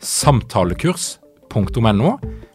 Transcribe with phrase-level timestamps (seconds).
[0.00, 2.14] samtalekurs.no,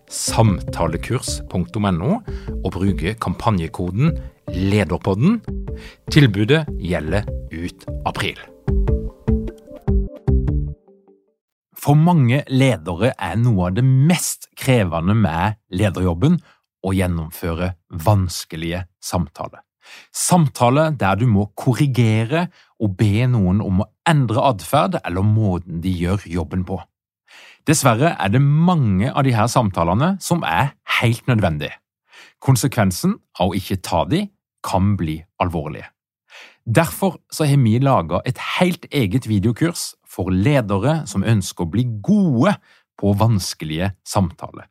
[0.09, 2.17] samtalekurs.no,
[2.63, 4.17] og bruke kampanjekoden
[4.49, 5.39] LEDERPODDEN.
[6.11, 8.41] Tilbudet gjelder ut april.
[11.85, 16.39] For mange ledere er noe av det mest krevende med lederjobben
[16.85, 19.61] å gjennomføre vanskelige samtaler.
[20.09, 22.47] Samtaler der du må korrigere
[22.81, 26.79] og be noen om å endre atferd eller måten de gjør jobben på.
[27.65, 31.73] Dessverre er det mange av disse samtalene som er helt nødvendige.
[32.43, 34.27] Konsekvensen av å ikke ta de
[34.65, 35.89] kan bli alvorlige.
[36.65, 42.55] Derfor har vi laga et helt eget videokurs for ledere som ønsker å bli gode
[42.97, 44.69] på vanskelige samtaler.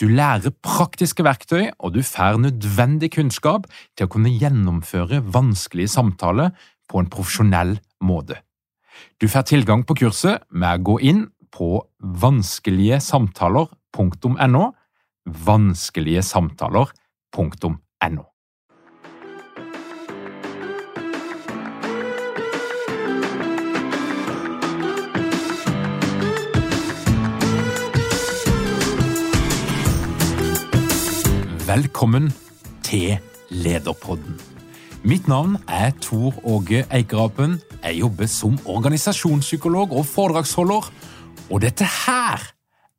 [0.00, 6.54] Du lærer praktiske verktøy, og du får nødvendig kunnskap til å kunne gjennomføre vanskelige samtaler
[6.88, 8.40] på en profesjonell måte.
[9.20, 14.72] Du får tilgang på kurset med å gå inn på vanskeligesamtaler.no,
[15.46, 18.24] vanskeligesamtaler.no.
[31.66, 32.32] Velkommen
[32.82, 33.18] til
[33.50, 34.40] Lederpodden.
[35.06, 37.60] Mitt navn er Tor Åge Eikerapen.
[37.82, 40.90] Jeg jobber som organisasjonspsykolog og foredragsholder
[41.50, 42.42] og dette her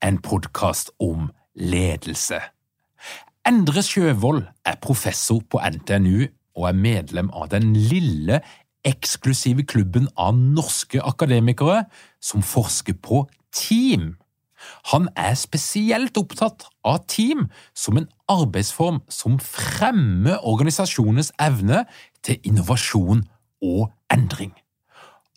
[0.01, 2.39] er en podkast om ledelse.
[3.47, 8.39] Endre Sjøvold er professor på NTNU og er medlem av den lille,
[8.87, 11.83] eksklusive klubben av norske akademikere
[12.23, 14.15] som forsker på team.
[14.93, 21.83] Han er spesielt opptatt av team som en arbeidsform som fremmer organisasjonens evne
[22.23, 23.25] til innovasjon
[23.63, 24.55] og endring.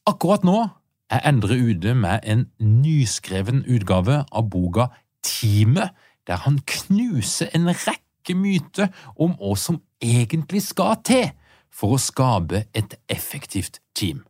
[0.06, 0.68] Akkurat nå
[1.10, 4.90] er Endre ute med en nyskreven utgave av boka
[5.26, 5.90] Teamet,
[6.26, 8.88] der han knuser en rekke myter
[9.18, 11.30] om hva som egentlig skal til
[11.70, 14.22] for å skape et effektivt team.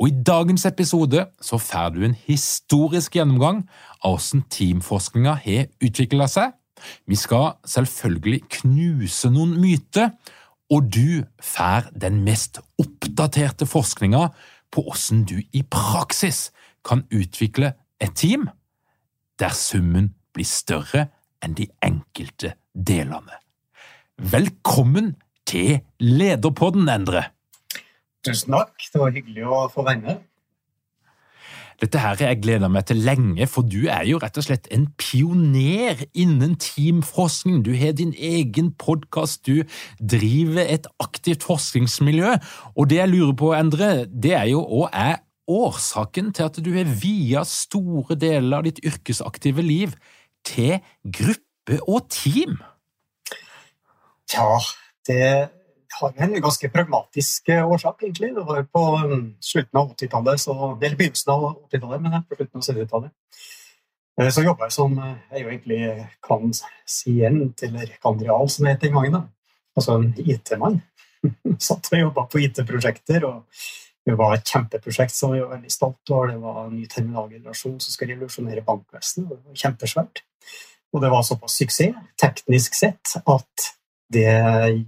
[0.00, 3.62] Og I dagens episode så får du en historisk gjennomgang
[4.02, 6.54] av hvordan teamforskninga har utvikla seg.
[7.06, 10.10] Vi skal selvfølgelig knuse noen myter,
[10.72, 14.30] og du får den mest oppdaterte forskninga
[14.72, 16.50] på hvordan du i praksis
[16.84, 18.48] kan utvikle et team
[19.38, 21.06] der summen blir større
[21.42, 23.38] enn de enkelte delene.
[24.16, 25.14] Velkommen
[25.48, 27.24] til Lederpodden, Endre!
[28.22, 30.20] Tusen takk, det var hyggelig å få være med.
[31.82, 34.84] Dette her jeg gleder meg til lenge, for du er jo rett og slett en
[35.00, 37.64] pioner innen teamforskning.
[37.66, 39.64] Du har din egen podkast, du
[39.98, 42.36] driver et aktivt forskningsmiljø.
[42.76, 45.16] Og det jeg lurer på, Endre, det er jo hva er
[45.50, 49.96] årsaken til at du har via store deler av ditt yrkesaktive liv
[50.46, 52.60] til gruppe og team?
[54.30, 54.54] Ja,
[55.10, 55.26] det
[56.00, 58.34] har en ganske pragmatisk eh, årsak, egentlig.
[58.36, 62.66] Det var på um, slutten av 80-tallet, eller begynnelsen av 80-tallet, men på slutten av
[62.66, 63.12] 70-tallet.
[64.20, 65.82] Eh, så jobba jeg som eh, jeg jo egentlig
[66.24, 69.18] kansient, eller kandrial, som det het den gangen.
[69.18, 69.22] da.
[69.76, 70.82] Altså en IT-mann.
[71.68, 73.24] Satt og jobba på IT-prosjekter.
[73.28, 73.62] og
[74.06, 76.32] Det var et kjempeprosjekt som vi var veldig stolt over.
[76.32, 79.30] Det var en ny terminalgenerasjon som skal revolusjonere bankvesenet.
[79.30, 80.24] Det var kjempesvært.
[80.92, 83.72] Og det var såpass suksess, teknisk sett, at
[84.12, 84.32] det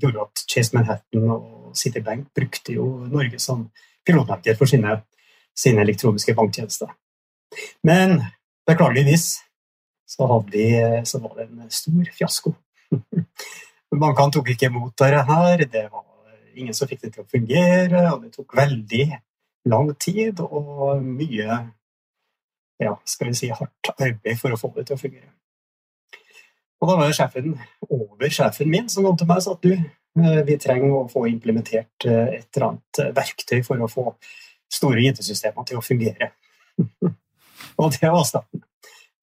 [0.00, 3.66] gjorde at Chase Manhattan og Citibank brukte jo Norge som
[4.06, 4.98] pilotmarked for sine,
[5.56, 6.90] sine, elektroniske banktjenester.
[7.82, 8.20] Men
[8.66, 9.26] beklageligvis
[10.06, 10.66] så, vi,
[11.04, 12.54] så var det en stor fiasko.
[14.04, 15.64] Bankene tok ikke imot dette her.
[15.70, 16.04] Det var
[16.54, 19.06] ingen som fikk det til å fungere, og det tok veldig
[19.70, 21.62] lang tid og mye
[22.82, 25.30] ja, skal vi si, hardt arbeid for å få det til å fungere.
[26.84, 27.54] Og da var det sjefen
[27.88, 29.72] over sjefen min som kom til meg og sa at du,
[30.44, 34.04] Vi trenger å få implementert et eller annet verktøy for å få
[34.70, 36.28] store IT-systemer til å fungere.
[37.80, 38.62] og det var starten.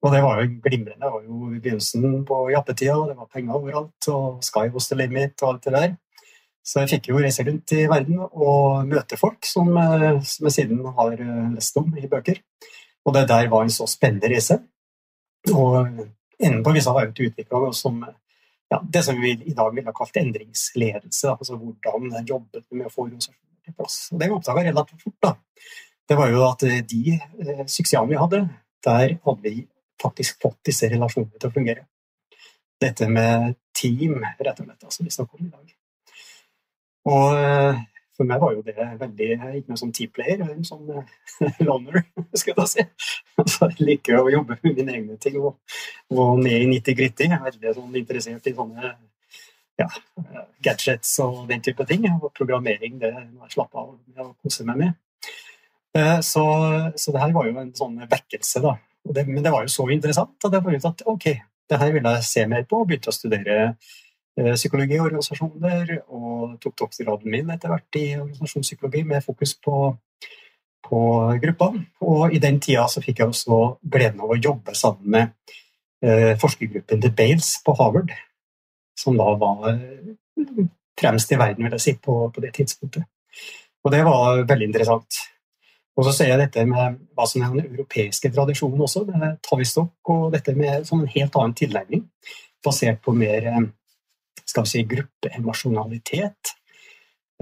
[0.02, 0.98] Og det var jo glimrende.
[1.00, 4.98] Det var jo i begynnelsen på jappetida, det var penger overalt, og Sky was the
[4.98, 5.94] limit og alt det der.
[6.66, 10.56] Så jeg fikk jo reise rundt i verden og møte folk som, eh, som jeg
[10.58, 12.42] siden har eh, lest om i bøker.
[13.06, 14.60] Og det der var en så spennende reise.
[15.50, 15.88] Og
[16.94, 18.02] var jo utvikla som
[18.72, 21.30] ja, det som vi i dag ville ha kalt endringsledelse.
[21.30, 23.96] Altså hvordan jobbet med å få organisasjoner til plass.
[24.12, 25.34] Og det vi oppdaga relativt fort, da,
[26.08, 28.40] det var jo at de eh, suksessene vi hadde,
[28.84, 29.66] der hadde vi
[30.02, 31.84] faktisk fått disse relasjonene til å fungere.
[32.82, 35.76] Dette med team, rett og slett, altså vi snakker om i dag.
[37.12, 37.84] Og eh,
[38.22, 39.28] for meg var jo det veldig
[39.58, 42.04] Ikke noe som teamplayer, en sånn eh, loner,
[42.38, 42.86] skal jeg si.
[43.42, 45.56] Altså, jeg liker å jobbe med mine egne ting og,
[46.12, 47.26] gå ned i nitty-gritty.
[47.30, 48.90] Jeg er veldig sånn, interessert i sånne
[49.80, 49.86] ja,
[50.62, 52.04] gadgets og den type ting.
[52.12, 55.00] Og programmering det må jeg slappe av og kose meg med.
[55.96, 56.44] Eh, så,
[56.94, 58.76] så det her var jo en sånn vekkelse, da.
[59.02, 61.26] Det, men det var jo så interessant at jeg fant ut at ok,
[61.72, 62.82] det her ville jeg se mer på.
[62.82, 63.58] og Begynte å studere
[64.38, 69.94] eh, psykologi og tok doktorgraden min etter hvert i organisasjonspsykologi med fokus på,
[70.88, 71.00] på
[71.42, 71.72] gruppa.
[72.00, 75.56] Og i den tida så fikk jeg også gleden av å jobbe sammen med
[76.04, 78.14] eh, forskergruppen The Bales på Harvard,
[78.98, 80.64] som da var eh,
[81.00, 83.06] fremst i verden, vil jeg si, på, på det tidspunktet.
[83.82, 85.22] Og det var veldig interessant.
[85.98, 90.12] Og så ser jeg dette med hva som er den europeiske tradisjonen også, med Tavistock
[90.14, 92.06] og dette med sånn en helt annen tilnærming,
[92.64, 93.48] basert på mer
[94.44, 96.52] skal vi si, gruppeemosjonalitet.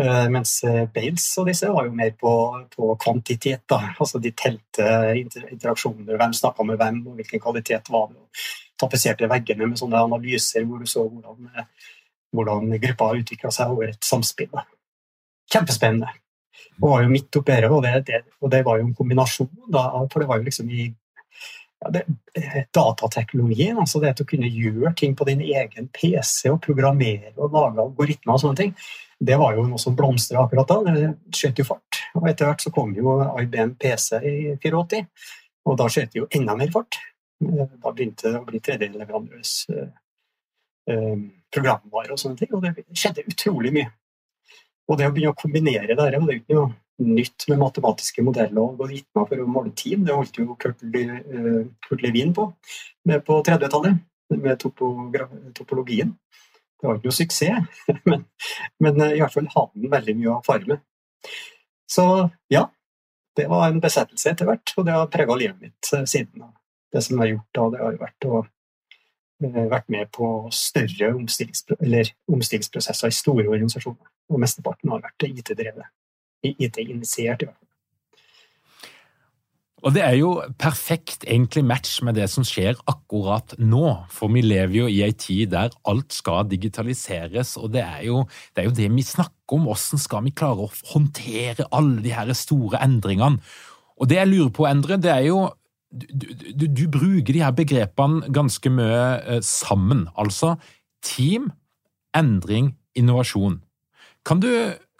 [0.00, 2.32] Eh, mens eh, Bales og disse var jo mer på,
[2.73, 3.64] på kvantitet.
[3.69, 3.81] Da.
[4.00, 4.87] Altså de telte
[5.19, 8.23] interaksjoner, hvem snakka med hvem, og hvilken kvalitet var det.
[8.81, 11.50] Tapetserte veggene med sånne analyser hvor du så hvordan,
[12.32, 14.55] hvordan gruppa utvikla seg over et samspill.
[15.53, 16.14] Kjempespennende.
[16.81, 19.82] Og var jo midt oppi det, og det, og det var jo en kombinasjon, da,
[20.08, 20.87] for det var jo liksom i
[21.81, 22.03] ja, det,
[22.35, 27.55] eh, datateknologien, altså det å kunne gjøre ting på din egen PC og programmere og
[27.56, 28.75] lage algoritmer og sånne ting,
[29.21, 30.94] det var jo noe som blomstra akkurat da.
[30.97, 32.00] Det skjøt jo fart.
[32.17, 35.03] Og etter hvert så kom jo IBM PC i 84,
[35.69, 37.00] og da skjøt det jo enda mer fart.
[37.41, 39.91] Da begynte det å bli tredjeleverandørs eh,
[40.93, 41.17] eh,
[41.53, 43.93] programvare og sånne ting, og det skjedde utrolig mye.
[44.91, 47.61] Og det å begynne å kombinere det her, det er jo ikke noe nytt med
[47.61, 50.05] matematiske modeller og algoritmer for å måle team.
[50.06, 51.20] Det holdt jo Kurt, Le,
[51.87, 52.50] Kurt Levin på
[53.08, 54.00] med på 30-tallet,
[54.37, 54.61] med
[55.56, 56.12] topologien.
[56.81, 58.25] Det var ikke noe suksess, men,
[58.81, 60.85] men eh, i hvert fall hadde han veldig mye å fare med.
[61.91, 62.05] Så
[62.52, 62.62] ja,
[63.37, 66.49] det var en besettelse etter hvert, og det har prega livet mitt eh, siden.
[66.91, 68.43] Det som jeg har gjort da, det har jo vært å
[69.41, 74.11] vært med på større omstillingsprosesser i store organisasjoner.
[74.29, 75.88] Og mesteparten har vært IT-drevet.
[76.43, 77.61] IT-initiert, i hvert fall.
[79.81, 83.85] Og det er jo perfekt egentlig match med det som skjer akkurat nå.
[84.13, 88.27] For vi lever jo i ei tid der alt skal digitaliseres, og det er jo
[88.29, 89.65] det, er jo det vi snakker om.
[89.71, 93.41] Hvordan skal vi klare å håndtere alle de her store endringene?
[94.01, 95.41] Og det jeg lurer på, Endre, det er jo
[95.91, 100.07] du, du, du, bruker de her begrepene ganske mye eh, sammen.
[100.15, 100.55] Altså
[101.03, 101.51] team,
[102.17, 103.59] endring, innovasjon.
[104.25, 104.53] Kan du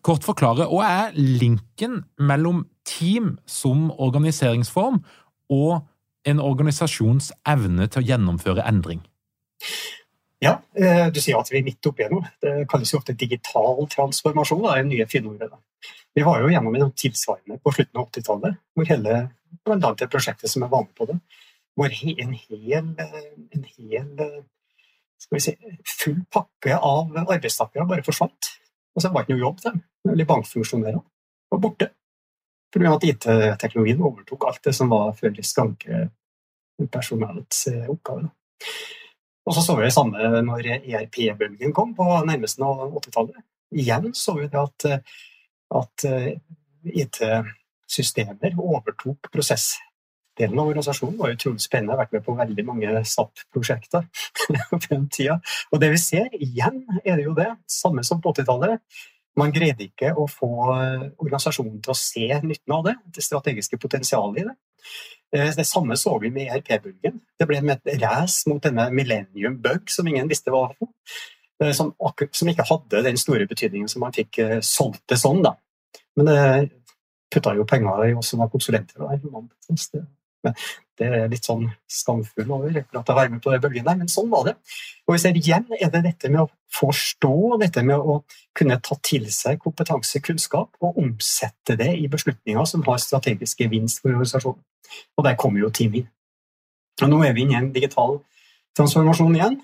[0.06, 5.01] kort forklare hva er linken mellom team som organiseringsform
[5.53, 5.81] og
[6.29, 9.03] en organisasjons evne til å gjennomføre endring?
[10.41, 12.31] Ja, eh, du sier at vi er midt oppi noe.
[12.41, 14.63] Det kalles jo ofte digital transformasjon.
[14.65, 15.51] Det er nye finneordet.
[16.17, 19.19] Vi var jo gjennom en tilsvarende på slutten av 80-tallet, hvor hele
[19.67, 19.93] bl.a.
[20.01, 21.19] det prosjektet som er vanlig på det,
[21.77, 24.08] hvor en hel, en hel
[25.20, 25.55] skal vi si,
[25.86, 28.55] full pakke av arbeidstakere bare forsvant.
[28.94, 29.82] Og så var det ikke noe jobb til dem.
[30.11, 31.01] Eller bankfunksjonærer
[31.51, 31.91] var borte.
[32.70, 38.31] Fordi at IT-teknologien overtok alt det som var før skankepersonellets personellets oppgave.
[39.47, 43.43] Og så så vi det samme når ERP-bølgen kom på nærmesten av 80-tallet.
[43.75, 44.87] Igjen så vi det at,
[45.81, 46.32] at eh,
[46.85, 47.20] IT
[47.91, 49.90] systemer overtok prosessdelen
[50.41, 51.19] av organisasjonen.
[51.19, 51.93] Var utrolig spennende.
[51.93, 54.08] Jeg har vært med på veldig mange SAP-prosjekter
[54.70, 55.41] på den tida.
[55.72, 58.81] Og det vi ser, igjen er det jo det, samme som på 80-tallet.
[59.39, 60.51] Man greide ikke å få
[61.22, 64.56] organisasjonen til å se nytten av det, det strategiske potensialet i det.
[65.37, 67.20] Eh, det samme så vi med ERP-bølgen.
[67.39, 70.93] Det ble et race mot denne millennium bug som ingen visste hva var.
[71.63, 71.93] Eh, som,
[72.32, 75.43] som, ikke hadde den store betydningen som man fikk eh, solgt det sånn.
[75.46, 75.55] Da.
[76.19, 76.41] Men det
[77.31, 79.06] putta jo penger i oss som var konsulenter.
[80.44, 80.56] Men
[81.01, 84.11] det er litt sånn skamfull over at jeg være med på den bølgen der, men
[84.13, 84.55] sånn var det.
[85.06, 88.20] Og vi ser igjen er det dette med å forstå, dette med å
[88.56, 94.03] kunne ta til seg kompetanse, kunnskap, og omsette det i beslutninger som har strategisk gevinst
[94.03, 94.61] for organisasjonen.
[95.17, 96.09] Og der kommer jo team inn.
[97.01, 98.19] Og nå er vi inne i en digital
[98.77, 99.59] transformasjon igjen.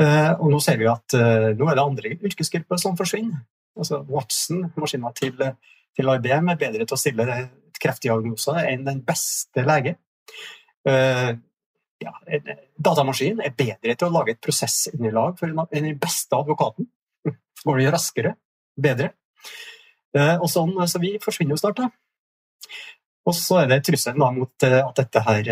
[0.00, 3.44] Eh, og nå ser vi at eh, nå er det andre yrkesgrupper som forsvinner.
[3.76, 5.36] Altså Watson, maskiner til,
[5.96, 7.26] til IBM, er bedre til å stille
[7.82, 9.96] kreftdiagnoser enn den beste lege.
[10.86, 11.36] Uh,
[12.02, 12.12] ja,
[12.76, 16.88] datamaskinen er bedre til å lage et prosessunderlag enn den beste advokaten.
[17.26, 18.34] Så går det raskere,
[18.76, 19.12] bedre.
[20.16, 21.90] Uh, og sånn, så vi forsvinner jo snart, da.
[23.26, 25.48] Og så er det trusselen da mot at dette her,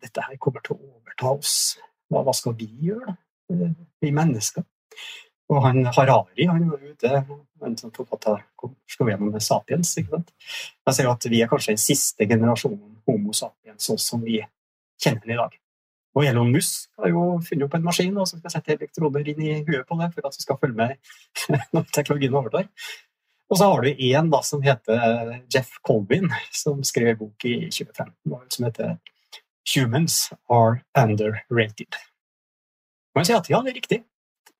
[0.00, 1.56] dette her, kommer til å overta oss.
[2.08, 3.68] Hva, hva skal vi gjøre, da?
[4.00, 4.64] Vi mennesker.
[5.52, 7.22] Og han Harari han var ute
[7.66, 8.42] en som forfatter
[8.90, 9.94] slo gjennom med Sapiens.
[9.98, 10.32] ikke sant?
[10.86, 14.40] Jeg ser at Vi er kanskje den siste generasjonen Homo sapiens sånn som vi
[15.02, 15.56] kjenner den i dag.
[16.12, 19.40] Og Elon Musk har jo funnet opp en maskin og som skal sette elektroder inn
[19.40, 20.98] i huet på det for at vi skal følge med
[21.72, 22.68] når teknologien overtar.
[23.52, 28.14] Og så har du en som heter Jeff Colvin, som skrev en bok i 2015
[28.48, 28.96] som heter
[29.64, 31.98] 'Humans are underrated'.
[33.14, 34.04] Man sier at ja, det er riktig.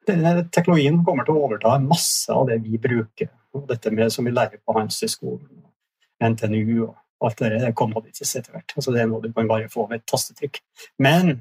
[0.09, 3.31] Denne teknologien kommer til å overta masse av det vi bruker.
[3.69, 5.63] Dette med som vi lærer på Handelshøyskolen,
[6.23, 8.75] NTNU og alt det der, kommer commodities etter hvert.
[8.77, 10.59] Altså det er noe du kan bare få med et tastetrykk.
[10.99, 11.37] Men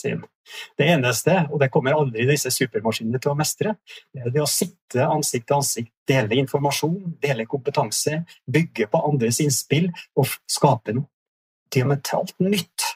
[0.00, 3.76] det eneste, og det kommer aldri disse supermaskinene til å mestre,
[4.10, 9.38] det er det å sitte ansikt til ansikt, dele informasjon, dele kompetanse, bygge på andres
[9.44, 11.06] innspill og skape noe
[11.70, 12.88] diametralt nytt.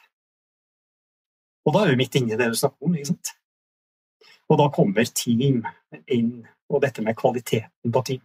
[1.65, 2.97] Og da er vi midt inne i det du snakker om.
[2.97, 3.35] ikke sant?
[4.49, 5.63] Og da kommer team
[6.11, 6.33] inn,
[6.69, 8.23] og dette med kvaliteten på team.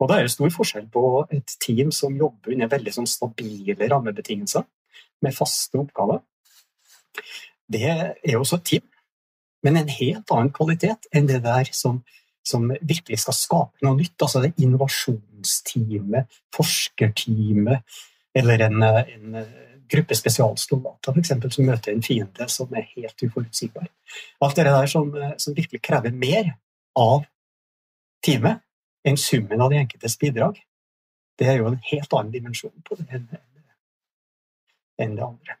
[0.00, 3.88] Og da er det stor forskjell på et team som jobber under veldig sånn stabile
[3.90, 4.66] rammebetingelser,
[5.22, 6.18] med faste oppgaver.
[7.70, 8.88] Det er også et team,
[9.62, 12.00] men en helt annen kvalitet enn det der som,
[12.44, 14.16] som virkelig skal skape noe nytt.
[14.18, 17.86] Altså det innovasjonsteamet, forskerteamet,
[18.34, 19.38] eller en, en
[19.92, 23.88] gruppe spesialsoldater eksempel, som møter en fiende som er helt uforutsigbar.
[24.42, 26.54] Alt det der som, eh, som virkelig krever mer
[26.96, 27.24] av
[28.24, 28.62] teamet
[29.04, 30.60] enn summen av de enkeltes bidrag,
[31.38, 33.28] det er jo en helt annen dimensjon på det enn,
[35.00, 35.58] enn det andre.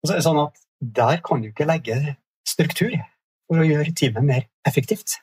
[0.00, 2.16] Og så er det sånn at Der kan du ikke legge
[2.48, 2.94] struktur
[3.44, 5.18] for å gjøre teamet mer effektivt.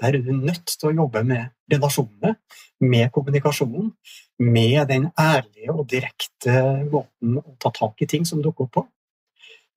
[0.00, 2.36] Der er du nødt til å jobbe med relasjonene,
[2.80, 3.90] med kommunikasjonen,
[4.38, 6.54] med den ærlige og direkte
[6.92, 8.84] måten å ta tak i ting som dukker opp på.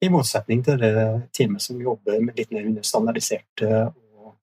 [0.01, 0.93] I motsetning til det
[1.33, 4.35] teamet som jobber med litt mer understandardiserte og,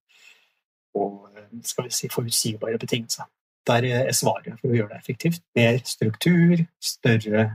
[0.99, 3.27] og skal vi si, forutsigbare betingelser.
[3.67, 7.45] Der er svaret for å gjøre det effektivt mer struktur, større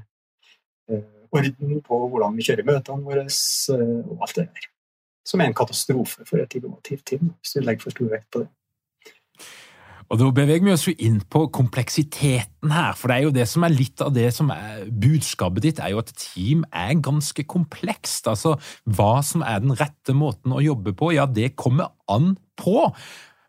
[0.93, 1.01] uh,
[1.35, 4.71] orden på hvordan vi kjører møtene våre, uh, og alt det der
[5.25, 8.51] som er en katastrofe for et innovativt hvis du legger for stor vekt på det.
[10.13, 13.47] Og Da beveger vi oss jo inn på kompleksiteten her, for det er jo det
[13.49, 17.47] som er litt av det som er budskapet ditt, er jo at team er ganske
[17.49, 18.29] komplekst.
[18.31, 22.91] Altså, Hva som er den rette måten å jobbe på, ja, det kommer an på.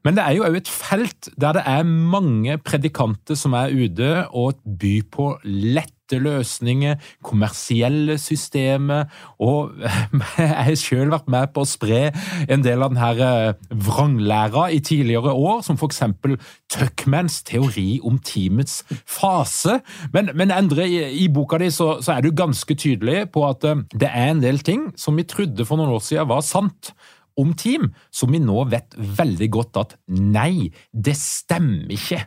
[0.06, 4.10] Men det er jo òg et felt der det er mange predikanter som er ute
[4.32, 9.06] og byr på lett lette løsninger, kommersielle systemer,
[9.40, 9.74] og
[10.38, 12.12] jeg har selv vært med på å spre
[12.50, 16.38] en del av denne eh, vranglæra i tidligere år, som eksempel
[16.70, 19.80] Tuckmans teori om teamets fase.
[20.14, 23.66] Men, men Endre, i, i boka di så, så, er du ganske tydelig på at
[23.66, 26.94] eh, det er en del ting som vi trodde for noen år siden var sant
[27.36, 32.22] om team, som vi nå vet veldig godt at nei, det stemmer ikke.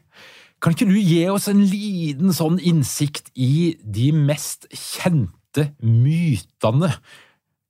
[0.59, 6.91] Kan ikke du gi oss en liten sånn innsikt i de mest kjente mytene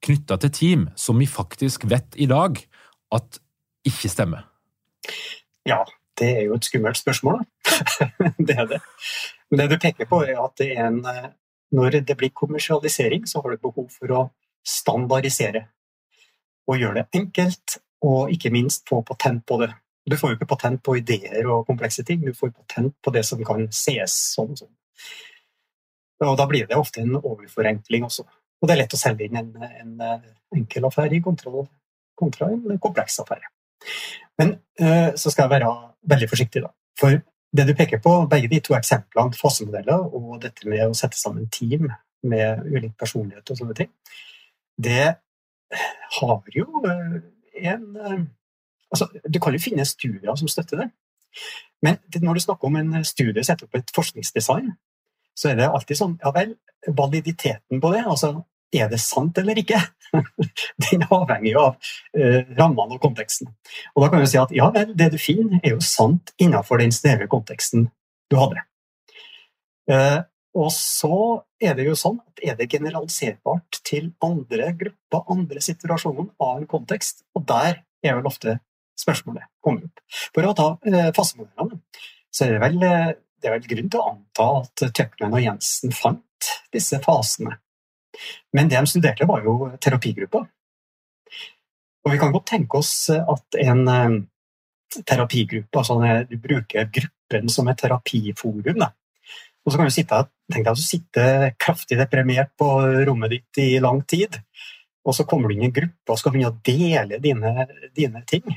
[0.04, 2.60] knytta til team, som vi faktisk vet i dag
[3.14, 3.40] at
[3.88, 4.46] ikke stemmer?
[5.68, 5.82] Ja,
[6.18, 7.42] det er jo et skummelt spørsmål,
[8.48, 8.80] det er det.
[9.50, 11.02] Men det du peker på, er at det er en,
[11.74, 14.22] når det blir kommersialisering, så har du behov for å
[14.64, 15.66] standardisere.
[16.68, 19.70] Og gjøre det enkelt, og ikke minst få patent på det.
[20.08, 23.24] Du får jo ikke patent på ideer og komplekse ting, du får patent på det
[23.28, 24.56] som kan ses sånn.
[24.58, 24.72] sånn.
[26.26, 28.24] Og da blir det ofte en overforenkling også.
[28.58, 31.62] Og det er lett å selge inn en, en eh, enkel affære kontra,
[32.18, 33.52] kontra en kompleks affære.
[34.38, 35.70] Men uh, så skal jeg være
[36.10, 36.72] veldig forsiktig, da.
[36.98, 37.20] For
[37.54, 41.46] det du peker på, begge de to eksemplene, fasemodeller og dette med å sette sammen
[41.54, 41.86] team
[42.26, 43.90] med ulik personlighet og sånne ting,
[44.78, 45.06] det
[46.18, 47.16] har jo eh,
[47.70, 48.26] en
[48.92, 50.88] Altså, du kan jo finne studier som støtter det.
[51.84, 54.72] Men når du snakker om en studie, setter opp et forskningsdesign,
[55.38, 56.56] så er det alltid sånn Ja vel,
[56.88, 58.40] validiteten på det, altså
[58.74, 59.78] er det sant eller ikke?
[60.84, 63.50] Den avhenger jo av eh, rammene og konteksten.
[63.94, 66.82] Og da kan du si at ja vel, det du finner, er jo sant innenfor
[66.82, 67.88] den snevre konteksten
[68.28, 68.64] du hadde.
[69.88, 70.20] Eh,
[70.58, 71.18] og så
[71.62, 76.68] er det jo sånn at er det generaliserbart til andre grupper, andre situasjoner av en
[76.68, 77.24] kontekst?
[77.36, 78.58] Og der er vel ofte
[78.98, 80.02] spørsmålet kommer opp.
[80.34, 81.80] For å ta eh, fasemodellene,
[82.30, 85.44] så er det, vel, eh, det er vel grunn til å anta at Tuckman og
[85.44, 87.58] Jensen fant disse fasene.
[88.56, 90.48] Men det de studerte, var jo terapigrupper.
[92.06, 94.18] Og vi kan godt tenke oss at en eh,
[95.04, 98.92] terapigruppe, altså du bruker gruppen som et terapiforum, da.
[99.64, 101.24] og så kan du sitte, tenk deg å sitte
[101.60, 102.70] kraftig deprimert på
[103.04, 104.40] rommet ditt i lang tid,
[105.04, 108.24] og så kommer du inn i en gruppe og skal begynne å dele dine, dine
[108.28, 108.48] ting.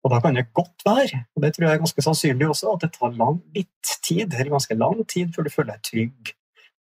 [0.00, 2.84] Og da kan det godt være, og det tror jeg er ganske sannsynlig også, at
[2.86, 6.32] det tar lang, litt tid, eller ganske lang tid før du føler deg trygg.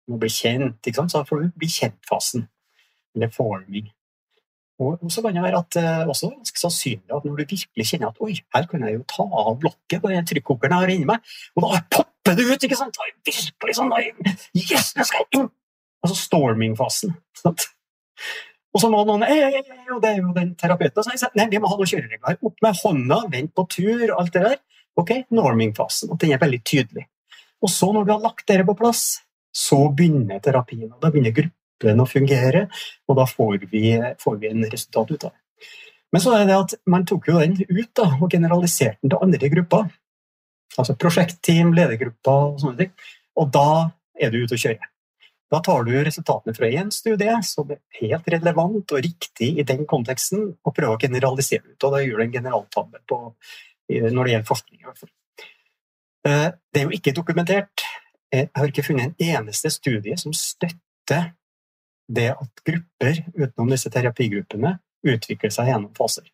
[0.08, 1.12] Du må bli kjent, ikke sant?
[1.12, 2.46] så får du bli kjent-fasen,
[3.16, 3.90] eller forming.
[4.80, 8.14] Og så kan det være at uh, også ganske sannsynlig at når du virkelig kjenner
[8.14, 11.10] at oi, her kan jeg jo ta av blokket på den trykkokeren jeg har inni
[11.10, 12.64] meg, og da popper det ut!
[12.64, 12.96] ikke sant?
[12.96, 13.92] Da virkelig sånn,
[14.56, 15.52] Yes, nå skal jeg inn!
[16.00, 17.18] Altså storming-fasen.
[18.70, 21.70] Og så må noen og det er jo den terapeuten som sier nei, vi må
[21.72, 22.38] ha noen kjøreregler.
[22.46, 24.60] Opp med hånda, vent på tur, alt det der.
[25.00, 26.12] Ok, norming-fasen.
[26.14, 27.08] At den er veldig tydelig.
[27.64, 29.24] Og så, når du har lagt dere på plass,
[29.56, 30.92] så begynner terapien.
[30.92, 32.68] og Da begynner gruppen å fungere,
[33.10, 33.84] og da får vi,
[34.22, 35.70] får vi en resultat ut av det.
[36.14, 39.26] Men så er det at man tok jo den ut da, og generaliserte den til
[39.26, 39.90] andre grupper.
[40.80, 42.94] Altså prosjektteam, ledergrupper og sånne ting.
[43.40, 44.89] Og da er du ute og kjører.
[45.50, 49.88] Da tar du resultatene fra én studie som er helt relevant og riktig i den
[49.90, 51.84] konteksten, og prøver å generalisere ut.
[51.84, 54.84] og Da gjør du en generaltabbe når det gjelder forskning.
[56.28, 57.86] Eh, det er jo ikke dokumentert.
[58.32, 61.32] Jeg har ikke funnet en eneste studie som støtter
[62.10, 64.76] det at grupper utenom disse terapigruppene
[65.10, 66.30] utvikler seg gjennom faser.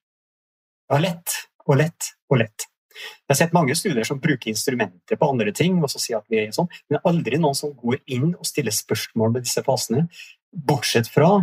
[0.86, 2.68] Det er lett og lett og lett.
[2.96, 6.32] Jeg har sett mange studier som bruker instrumenter på andre ting, og så sier at
[6.32, 10.08] vi er sånn, men aldri noen som går inn og stiller spørsmål ved disse fasene,
[10.56, 11.38] bortsett fra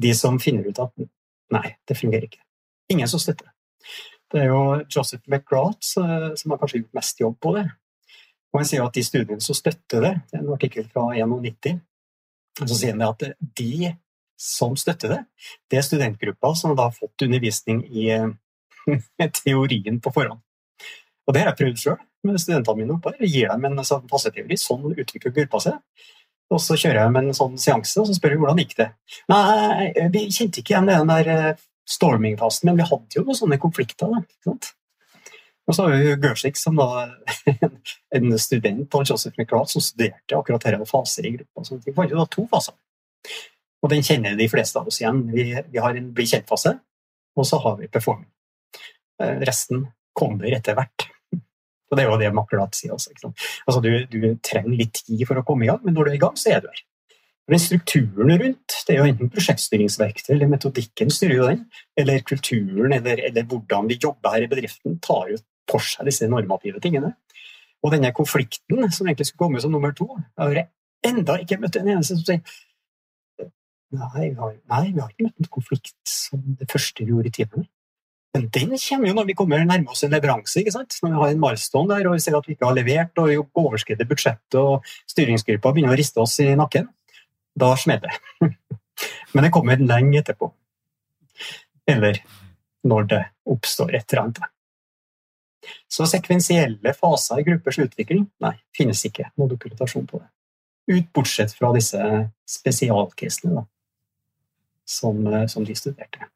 [0.00, 1.06] de som finner ut at
[1.54, 2.42] nei, det fungerer ikke.
[2.94, 3.54] Ingen som støtter det.
[4.34, 7.66] Det er jo Joseph McGrath som har kanskje gjort mest jobb på det.
[8.54, 11.80] Og han sier at de studiene som støtter det, det er en artikkel fra 91,
[12.62, 13.24] så sier han at
[13.58, 13.90] de
[14.38, 15.20] som støtter det,
[15.70, 18.08] det er studentgrupper som da har fått undervisning i
[19.42, 20.42] teorien på forhånd.
[21.24, 24.06] Og det har jeg prøvd sjøl med studentene mine oppe Jeg gir dem en sånn
[24.10, 25.78] faseteori, sånn utvikler gruppa seg.
[26.52, 28.90] Og så kjører jeg med en sånn seanse og så spør jeg hvordan gikk det
[29.32, 33.60] Nei, vi kjente ikke igjen den der eh, storming-fasen, men vi hadde jo noen sånne
[33.60, 34.12] konflikter.
[34.12, 34.70] Da, ikke sant?
[35.64, 37.06] Og så har vi Gersik, som da
[38.16, 41.64] en student av Joseph McGrath som studerte akkurat dette faser i gruppa.
[41.64, 42.76] Så vi fant jo da to faser.
[43.84, 45.24] Og den kjenner de fleste av oss igjen.
[45.32, 46.76] Vi, vi har en bli kjent-fase,
[47.36, 48.28] og så har vi performing.
[49.20, 51.08] Eh, resten kommer etter hvert.
[51.94, 53.14] Og Det er jo det Makkelat sier også.
[53.68, 56.18] Altså, du, du, trenger litt tid for å komme i gang, men når du er
[56.18, 56.82] i gang, så er du her.
[57.52, 61.66] Den strukturen rundt, det er jo enten prosjektstyringsverktøy eller metodikken styrer jo den,
[62.00, 65.38] eller kulturen eller, eller, hvordan vi jobber her i bedriften, tar jo
[65.70, 67.12] for seg disse normative tingene.
[67.84, 71.76] Og denne konflikten som egentlig skulle komme som nummer to, jeg har enda ikke møtt
[71.78, 72.62] en eneste som sier
[73.94, 77.30] Nei, vi har, nei, vi har ikke møtt en konflikt som det første vi gjorde
[77.30, 77.68] i teamet.
[78.34, 80.58] Men den kommer jo når vi kommer nærme oss en leveranse.
[80.60, 80.96] ikke sant?
[81.02, 83.28] Når vi har en milestone der og vi ser at vi ikke har levert og
[83.30, 86.88] vi overskrider budsjettet og styringsgruppa begynner å riste oss i nakken.
[87.54, 88.50] Da smeller det.
[89.34, 90.50] Men det kommer lenge etterpå.
[91.86, 92.18] Eller
[92.84, 93.22] når det
[93.54, 94.50] oppstår et eller annet.
[95.88, 100.28] Så sekvensielle faser i gruppers utvikling nei, finnes ikke noe dokumentasjon på det.
[100.90, 102.00] Ut bortsett fra disse
[102.50, 103.62] spesialcasene
[104.84, 106.28] som, eh, som de studerte.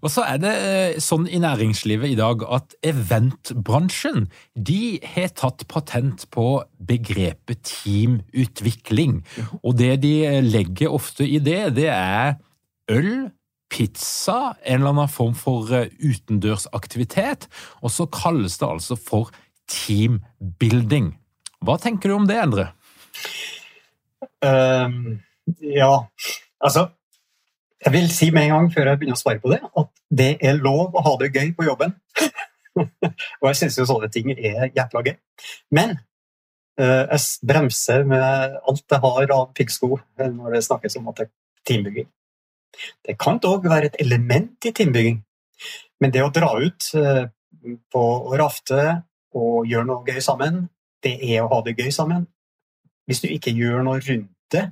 [0.00, 5.66] Og så er det eh, sånn i næringslivet i dag at eventbransjen de har tatt
[5.70, 6.46] patent på
[6.88, 9.20] begrepet teamutvikling.
[9.60, 10.14] Og det de
[10.46, 12.38] legger ofte i det, det er
[12.90, 13.30] øl,
[13.70, 17.46] pizza, en eller annen form for eh, utendørsaktivitet,
[17.84, 19.30] og så kalles det altså for
[19.70, 21.12] teambuilding.
[21.62, 22.70] Hva tenker du om det, Endre?
[24.40, 25.20] Um,
[25.60, 25.92] ja,
[26.64, 26.88] altså
[27.80, 29.90] jeg vil si med en gang før jeg begynner å svare på det, at
[30.20, 31.94] det er lov å ha det gøy på jobben.
[33.40, 35.14] og jeg syns jo sånne ting er jækla gøy.
[35.76, 35.96] Men
[36.80, 41.28] uh, jeg bremser med alt jeg har av piggsko når det snakkes om at det
[41.28, 41.32] er
[41.70, 42.08] teambygging.
[43.06, 45.22] Det kan dog være et element i teambygging,
[46.00, 47.24] men det å dra ut uh,
[47.92, 49.00] på å rafte
[49.36, 50.66] og gjøre noe gøy sammen,
[51.04, 52.28] det er å ha det gøy sammen.
[53.08, 54.68] hvis du ikke gjør noe rundt det,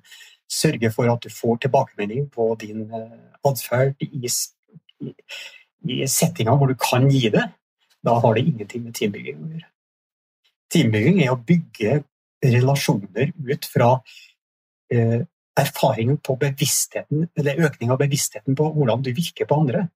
[0.49, 2.87] sørger for at du får tilbakemelding på din
[3.47, 5.13] atferd i, i,
[5.93, 7.45] i settinger hvor du kan gi det,
[8.05, 9.69] da har det ingenting med teambygging å gjøre.
[10.73, 12.03] Teambygging er å bygge
[12.45, 13.91] relasjoner ut fra
[14.93, 15.21] eh,
[15.59, 19.89] erfaring på bevisstheten, eller økning av bevisstheten på hvordan du virker på andre.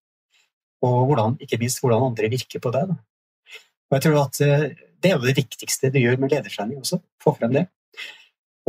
[0.82, 2.90] Og hvordan, ikke minst hvordan andre virker på deg.
[2.90, 7.00] Og jeg tror at eh, Det er jo det viktigste du gjør med ledertrening også.
[7.22, 7.64] Få frem det.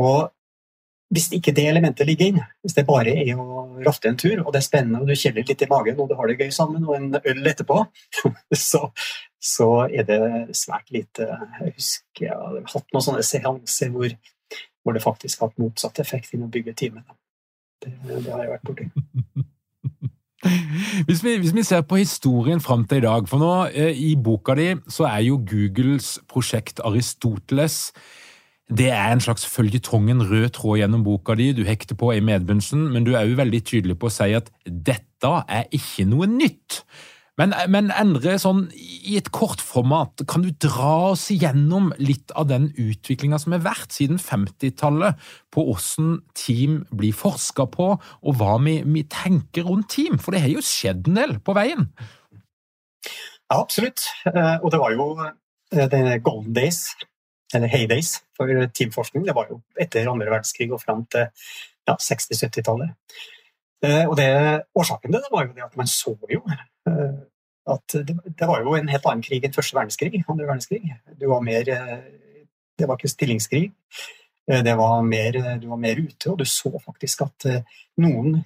[0.01, 0.31] Og
[1.13, 4.51] hvis ikke det elementet ligger inn, hvis det bare er å rafte en tur, og
[4.53, 6.85] det er spennende, og du kjenner litt i magen, og du har det gøy sammen,
[6.87, 7.81] og en øl etterpå,
[8.67, 8.87] så,
[9.43, 10.21] så er det
[10.57, 14.15] svært lite Jeg husker jeg har hatt noen sånne seanser hvor,
[14.81, 17.17] hvor det faktisk har hatt motsatt effekt inn å bygge timene.
[17.83, 18.89] Det, det har jeg vært borti.
[21.07, 24.09] Hvis vi, hvis vi, ser på historien fram til i dag, for nå eh, i
[24.19, 27.93] boka di så er jo Googles prosjekt Aristoteles
[28.71, 31.51] det er en slags føljetong, en rød tråd gjennom boka di.
[31.53, 34.47] Du hekter på i medbunsen, men du er jo veldig tydelig på å si at
[34.63, 36.83] dette er ikke noe nytt.
[37.41, 42.69] Men, men endre sånn i et kortformat, kan du dra oss igjennom litt av den
[42.77, 45.17] utviklinga som har vært siden 50-tallet,
[45.53, 50.21] på hvordan team blir forska på, og hva vi, vi, tenker rundt team?
[50.21, 51.89] For det har jo skjedd en del på veien?
[53.49, 54.05] Ja, absolutt.
[54.29, 56.85] Eh, og det var jo eh, denne golden days
[57.55, 59.25] eller heydays for teamforskning.
[59.27, 61.27] Det var jo etter andre verdenskrig og fram til
[61.87, 62.93] ja, 60-70-tallet.
[63.83, 64.27] Eh, og det,
[64.75, 67.15] Årsaken til det var jo det at man så jo eh,
[67.73, 70.23] at det, det, var jo en helt annen krig enn første verdenskrig.
[70.27, 70.95] andre verdenskrig.
[71.19, 72.47] Det var, mer, eh,
[72.79, 73.69] det var ikke stillingskrig.
[74.43, 77.45] Det var mer, du var mer ute, og du så faktisk at
[78.03, 78.41] noen,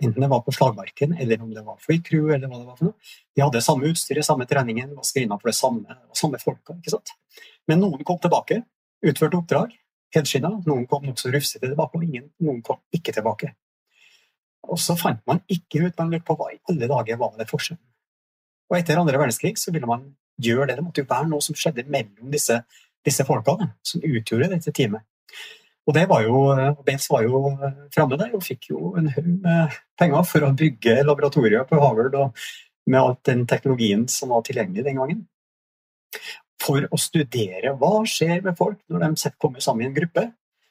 [0.00, 2.90] enten det var på slagmarken eller om det var flycrew, eller hva det var for
[2.90, 6.76] noe, de hadde samme utstyr, samme treningen, var screena for det samme, samme folka.
[6.78, 7.14] ikke sant?
[7.68, 8.62] Men noen kom tilbake,
[9.06, 9.74] utførte oppdrag,
[10.14, 10.52] helskinna.
[10.66, 13.52] Noen kom nokså rufsete tilbake, og ingen, noen kom ikke tilbake.
[14.70, 17.48] Og så fant man ikke ut man lurte på hva i alle dager var det
[17.50, 17.82] forskjellen.
[18.70, 20.04] Og etter andre verdenskrig så ville man
[20.40, 20.76] gjøre det.
[20.78, 22.60] Det måtte jo være noe som skjedde mellom disse,
[23.06, 25.02] disse folka, som utgjorde dette teamet.
[25.90, 26.40] Og det var jo,
[26.86, 27.40] Bales var jo
[27.90, 32.14] framme der og fikk jo en haug med penger for å bygge laboratorier på Harvard
[32.14, 32.44] og
[32.86, 35.24] med all den teknologien som var tilgjengelig den gangen
[36.60, 40.26] for å studere hva skjer med folk når de kommer sammen i en gruppe,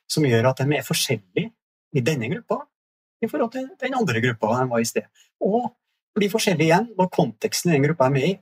[0.09, 1.51] som gjør at de er forskjellige
[1.97, 2.61] i denne gruppa
[3.19, 5.09] i forhold til den andre gruppa de var i sted.
[5.43, 5.67] Og
[6.15, 8.33] blir forskjellige igjen når konteksten i den gruppa er med i,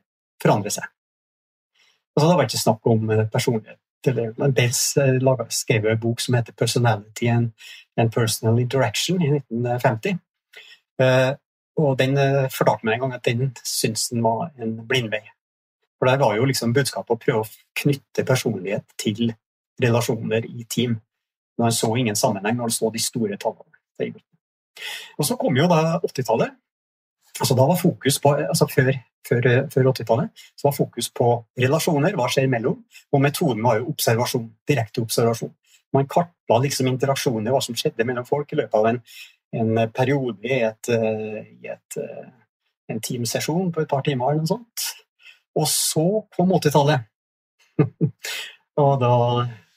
[0.43, 0.85] forandrer seg.
[2.13, 3.25] Altså, det var ikke snakk om eh,
[4.13, 4.53] personlighet.
[4.55, 7.51] Bales eh, skrev en bok som heter 'Personality and,
[8.13, 10.17] Personal Interaction' i 1950.
[11.01, 11.33] Eh,
[11.77, 12.17] og den
[12.49, 15.21] fortalte meg en gang at den syntes den var en blindvei.
[15.99, 19.33] For der var jo liksom budskapet å prøve å knytte personlighet til
[19.81, 20.99] relasjoner i team.
[21.57, 24.13] Når han så ingen sammenheng når han så de store tallene.
[25.17, 26.53] Og så kom jo da 80-tallet.
[27.39, 28.91] Altså da var fokus på, altså Før,
[29.27, 32.77] før, før 80-tallet så var fokus på relasjoner, hva skjer imellom,
[33.13, 34.47] og metoden var jo observasjon.
[34.67, 35.53] Direkte observasjon.
[35.93, 39.01] Man kartla liksom interaksjoner, hva som skjedde mellom folk i løpet av en,
[39.61, 41.99] en periode i, et, i et,
[42.91, 44.31] en teamsesjon på et par timer.
[44.31, 44.87] eller noe sånt.
[45.57, 47.07] Og så kom 80-tallet.
[48.83, 49.13] og da,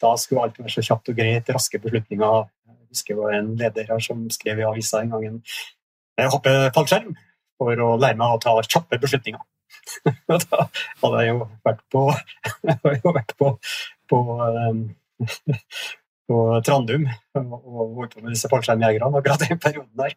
[0.00, 2.48] da, skulle alt være så kjapt og greit, raske beslutninger.
[2.70, 6.52] Jeg husker det var en leder her som skrev i avisa en gang en hoppe
[6.74, 7.14] fallskjerm
[7.60, 9.42] for å lære meg å ta kjappe beslutninger.
[10.28, 10.66] Da
[11.02, 12.02] hadde jeg jo vært på,
[13.04, 13.50] jo vært på,
[14.10, 14.84] på, um,
[16.30, 17.08] på Trandum
[17.40, 17.56] og
[17.98, 20.16] holdt på med disse fallskjermjegerne akkurat den perioden der.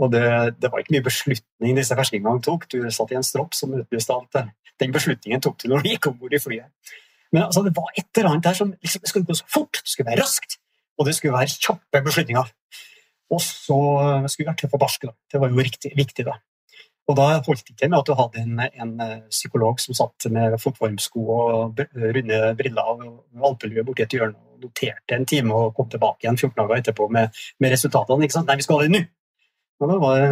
[0.00, 0.24] Og det,
[0.56, 2.64] det, var ikke mye beslutning disse ferskingene tok.
[2.72, 4.52] Du satt i en stropp som utlyste alt.
[4.80, 6.94] den beslutningen tok du når du gikk om bord i flyet.
[7.30, 9.92] Men altså, det var et eller annet der som liksom, skulle gå så fort, det
[9.92, 10.56] skulle være raskt,
[10.98, 12.48] og det skulle være kjappe beslutninger.
[13.30, 13.80] Og så
[14.26, 15.12] skulle vi være tøffe og barske.
[15.30, 16.40] Det var jo riktig, viktig, da.
[17.10, 20.28] Og da holdt det ikke med at du hadde en, en eh, psykolog som satt
[20.30, 25.74] med fotvarmsko og runde briller og alpelue borti et hjørne og noterte en time og
[25.76, 28.26] kom tilbake igjen 14 dager etterpå med, med resultatene.
[28.26, 28.50] ikke sant?
[28.50, 29.02] Nei, vi skal ha det nå!
[29.80, 30.30] Og da var det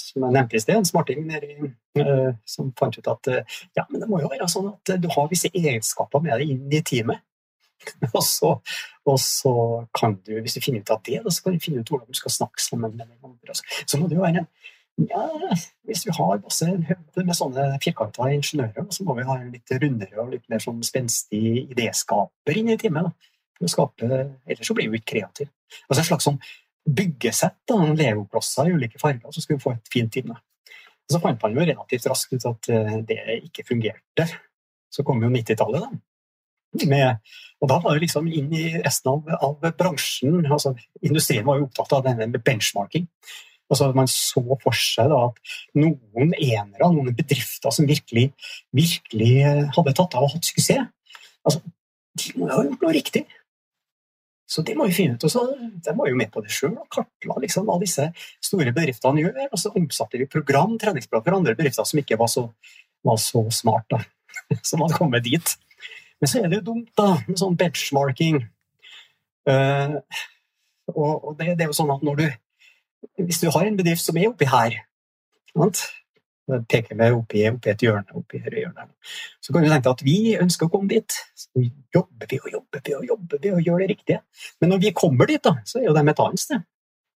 [0.00, 1.56] som jeg nevnte i sted, en smarting nedi,
[2.00, 5.08] uh, som fant ut at uh, ja, men det må jo være sånn at du
[5.12, 7.24] har visse egenskaper med deg inn i teamet.
[8.14, 8.54] og, så,
[9.08, 9.52] og, så,
[9.96, 12.18] kan du, hvis du finner ut av det, så kan du finne ut hvordan du
[12.18, 13.56] skal snakke sammen med den andre.
[13.56, 14.50] Så må det jo være en
[15.08, 15.54] ja,
[15.86, 20.20] Hvis vi har masse med sånne firkanta ingeniører, så må vi ha en litt rundere
[20.22, 23.14] og litt mer sånn spenstig idéskaper inn i teamet.
[23.56, 24.10] For å skape,
[24.46, 25.52] ellers så blir vi ikke kreative.
[25.86, 26.38] Altså en slags sånn
[26.90, 30.32] byggesett, da, legoklosser i ulike farger, så skal vi få et fint team.
[31.10, 34.26] Så fant man jo relativt raskt ut at eh, det ikke fungerte.
[34.90, 36.86] Så kom jo 90-tallet, da.
[36.86, 40.70] Med, og da var det liksom inn i resten av, av bransjen altså
[41.02, 43.08] Industrien var jo opptatt av denne benchmarking.
[43.70, 48.30] Altså Man så for seg da at noen enere, noen bedrifter som virkelig,
[48.74, 49.34] virkelig
[49.76, 50.88] hadde tatt av og hatt suksess,
[51.46, 51.62] altså,
[52.18, 53.24] de må jo ha gjort noe riktig.
[54.50, 56.72] Så de må jo finne ut, og så, De var jo med på det sjøl
[56.74, 58.08] og kartla liksom, hva disse
[58.42, 59.44] store bedriftene gjør.
[59.46, 62.48] Og så omsatte vi program, treningsprogram for andre bedrifter som ikke var så,
[63.06, 64.02] var så smart, da,
[64.68, 65.54] som hadde kommet dit.
[66.20, 68.42] Men så er det jo dumt da, med sånn benchmarking.
[69.48, 70.00] Uh,
[70.90, 72.26] og det, det, er jo sånn at når du
[73.20, 74.82] Hvis du har en bedrift som er oppi her
[75.54, 75.86] sant?
[76.70, 78.90] peker vi oppi, oppi, et hjørne, oppi her hjørnet.
[79.38, 81.18] Så kan du tenke at vi ønsker å komme dit.
[81.38, 81.62] Så
[81.94, 84.20] jobber vi og jobber vi og jobber vi og gjør det riktige.
[84.60, 86.66] Men når vi kommer dit, da, så er jo de et annet sted.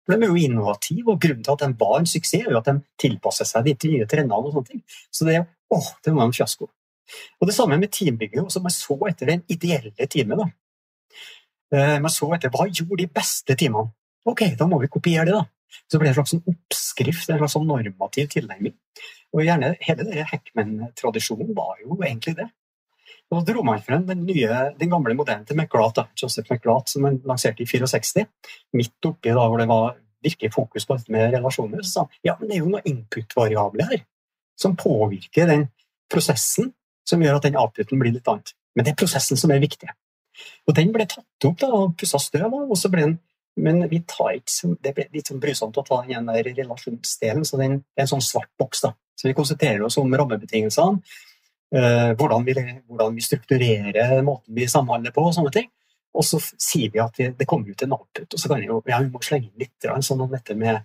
[0.03, 2.59] For De er jo innovative, og grunnen til at de var en suksess, er jo
[2.59, 4.39] at de tilpasser seg de nye trendene.
[4.39, 4.83] og sånne ting.
[5.09, 5.39] Så det,
[5.71, 6.69] åh, det var en fiasko.
[7.39, 8.43] Og Det samme med teambygging.
[8.43, 10.37] Man så etter den ideelle teamet.
[10.37, 10.47] da.
[11.73, 13.91] Eh, man så etter hva gjorde de beste teamene.
[14.25, 15.33] Ok, da må vi kopiere det.
[15.33, 15.45] da.
[15.85, 18.75] Så det ble en slags oppskrift, en slags normativ tilnærming.
[19.33, 22.49] Og gjerne hele denne Heckman-tradisjonen var jo egentlig det.
[23.31, 27.07] Og så dro man frem den, nye, den gamle modellen til McGrath, Joseph McGrath, som
[27.07, 28.27] han lanserte i 64.
[28.77, 31.81] Midt oppi da hvor det var virkelig fokus på dette med relasjoner.
[31.81, 34.05] Så sa han ja, men det er jo noen input-variabler her
[34.59, 35.67] som påvirker den
[36.13, 36.71] prosessen
[37.09, 38.53] som gjør at den outputen blir litt annet.
[38.75, 39.89] Men det er prosessen som er viktig.
[40.67, 43.17] Og den ble tatt opp da, og pussa støv av, og så ble den
[43.55, 47.59] men vi tar ikke, det blir litt sånn brysomt å ta den der relasjonsdelen, så
[47.61, 48.81] den er en sånn svart boks.
[48.85, 48.93] da.
[49.19, 51.03] Så vi konsentrerer oss om rammebetingelsene,
[51.75, 52.55] eh, hvordan, vi,
[52.87, 55.69] hvordan, vi, strukturerer måten vi samhandler på og sånne ting.
[56.13, 58.69] Og så sier vi at vi, det kommer ut en output, og så kan vi
[58.69, 60.81] jo ja, vi må slenge inn litt sånn om dette med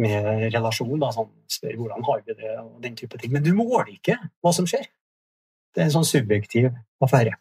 [0.00, 0.98] med relasjon.
[1.00, 3.32] Da, sånn, spør hvordan har vi det, og den type ting.
[3.34, 4.86] Men du måler ikke hva som skjer.
[5.72, 6.70] Det er en sånn subjektiv
[7.02, 7.34] affære.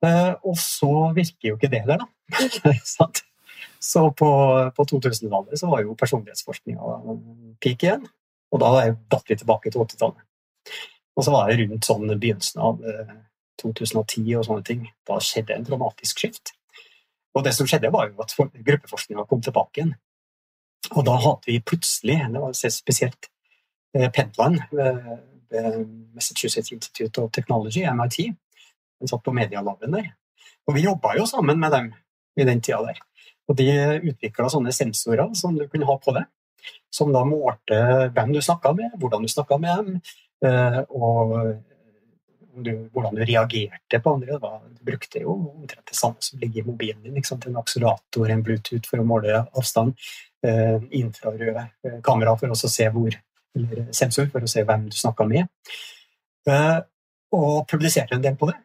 [0.00, 2.06] Uh, og så virker jo ikke det der, da.
[3.90, 4.30] så på,
[4.76, 7.00] på 2000-tallet så var jo personlighetsforskninga
[7.60, 8.06] peak igjen.
[8.50, 10.24] Og da datt vi tilbake til 80-tallet.
[11.18, 13.18] Og så var det rundt sånn begynnelsen av uh, eh,
[13.60, 14.86] 2010 og sånne ting.
[15.08, 16.54] Da skjedde en dramatisk skift.
[17.36, 19.92] Og det som skjedde, var jo at gruppeforskninga kom tilbake igjen.
[20.96, 23.28] Og da hadde vi plutselig, det var spesielt
[23.94, 24.62] eh, Pentland
[26.14, 28.32] Massachusetts Institute of Technology, MIT,
[29.00, 30.12] den satt på medialaben der.
[30.68, 31.90] Og vi jobba jo sammen med dem
[32.40, 33.00] i den tida der.
[33.50, 33.70] Og de
[34.12, 36.28] utvikla sånne sensorer som du kunne ha på deg,
[36.92, 37.80] som da målte
[38.14, 39.98] hvem du snakka med, hvordan du snakka med dem,
[40.46, 41.34] eh, og
[42.60, 44.38] du, hvordan du reagerte på andre.
[44.38, 47.16] Du brukte jo omtrent det samme som ligger i mobilen din.
[47.16, 49.96] En akselerator, en Bluetooth for å måle avstand.
[50.46, 53.16] Eh, infrarøde eh, kamera for å se hvor,
[53.56, 55.46] eller sensor for å se hvem du snakka med.
[57.36, 58.56] Og publiserte en del på det.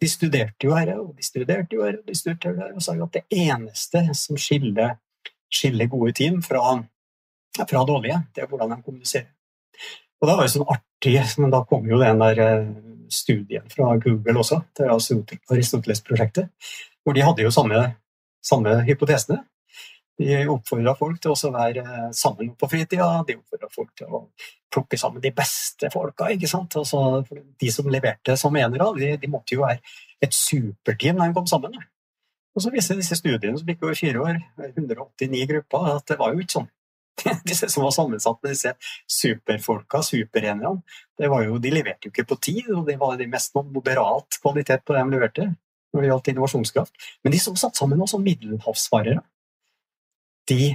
[0.00, 2.84] De studerte jo her, og de studerte jo her, og de studerte jo her, og
[2.84, 4.96] sa jo at det eneste som skiller,
[5.52, 6.62] skiller gode team fra,
[7.60, 9.28] fra, dårlige, det er hvordan de kommuniserer.
[10.20, 12.40] Og da var det sånn artig, men da kom jo den der
[13.10, 16.50] studien fra Google også, til Aristoteles-prosjektet,
[17.04, 17.80] hvor de hadde jo samme,
[18.44, 19.40] samme hypotesene.
[20.20, 21.84] De oppfordra folk til å være
[22.16, 23.06] sammen på fritida.
[23.26, 24.26] De oppfordra folk til å
[24.72, 26.28] plukke sammen de beste folka.
[26.34, 26.76] ikke sant?
[26.76, 29.80] Altså, de som leverte som enere, de, de, måtte jo være
[30.20, 31.78] et superteam når de kom sammen.
[32.54, 36.34] Og så viste disse studiene som gikk over fire år, 189 grupper, at det var
[36.34, 36.70] jo ikke sånn.
[37.48, 38.70] Disse som var sammensatt med disse
[39.10, 40.80] superfolka, superenerne,
[41.20, 45.02] de leverte jo ikke på tid, og det var de mest moderat kvalitet på det
[45.04, 45.48] de leverte
[45.92, 47.08] når det gjaldt innovasjonskraft.
[47.24, 49.20] Men de som satt sammen, var middelhavsfarere
[50.50, 50.74] de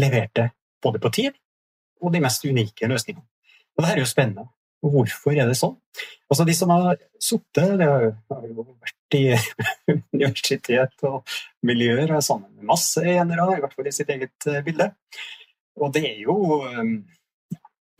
[0.00, 0.50] leverte
[0.82, 1.38] både på tid
[2.02, 3.24] og de mest unike løsningene.
[3.74, 4.48] Og det her er jo spennende.
[4.84, 5.76] Hvorfor er det sånn?
[6.28, 9.22] Altså De som har sittet Det har jo vært i
[10.12, 14.90] universitet og miljøer sammen med masse enere, i hvert fall i sitt eget eh, bilde.
[15.80, 16.82] Og det er jo eh,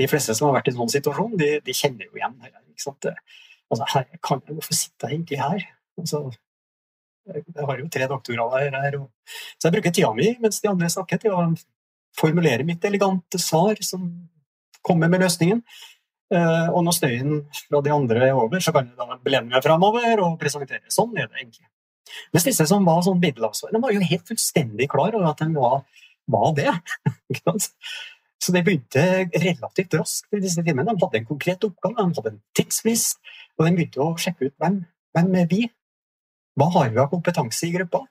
[0.03, 3.14] De fleste som har vært i en sånn situasjon, de, de kjenner jo igjen dette.
[3.72, 5.68] Altså, Hvorfor sitter jeg egentlig her?
[6.00, 6.27] Altså,
[7.32, 8.98] jeg har jo tre doktorgrader her.
[9.00, 9.08] Og...
[9.58, 11.46] Så jeg bruker tida mi mens de andre snakker, til å
[12.14, 14.06] formulere mitt elegante svar som
[14.84, 15.62] kommer med løsningen.
[16.34, 19.64] Eh, og når støyen fra de andre er over, så kan jeg da belene meg
[19.64, 20.84] framover og presentere.
[20.92, 21.68] Sånn er det egentlig.
[22.34, 25.84] Mens disse som var sånn middelavsvarende, var jo helt fullstendig klar over at de var,
[26.30, 26.72] var det.
[28.44, 30.92] så det begynte relativt raskt i disse timene.
[30.92, 33.20] De hadde en konkret oppgave, de hadde en tidsfrist,
[33.56, 34.82] og de begynte å sjekke ut hvem,
[35.16, 35.64] hvem er vi
[36.58, 38.04] hva har vi av kompetanse i gruppa?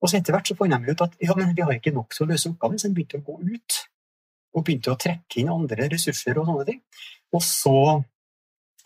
[0.00, 2.14] Og så etter hvert så fant de ut at ja, men vi har ikke nok
[2.14, 3.80] til å løse oppgaven, så de begynte å gå ut.
[4.56, 6.78] Og begynte å trekke inn andre ressurser og sånne ting.
[7.36, 7.74] Og så,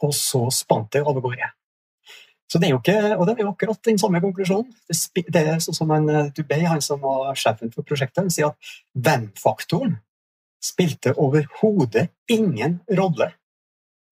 [0.02, 1.52] og så spant det av gårde.
[2.50, 4.74] Så det er jo ikke, og det er jo akkurat den samme konklusjonen.
[4.90, 8.32] Det, det er sånn som en eh, Dubey, han som var sjefen for prosjektet, han
[8.32, 8.74] sier at
[9.06, 9.96] hvem-faktoren
[10.64, 13.30] spilte overhodet ingen rolle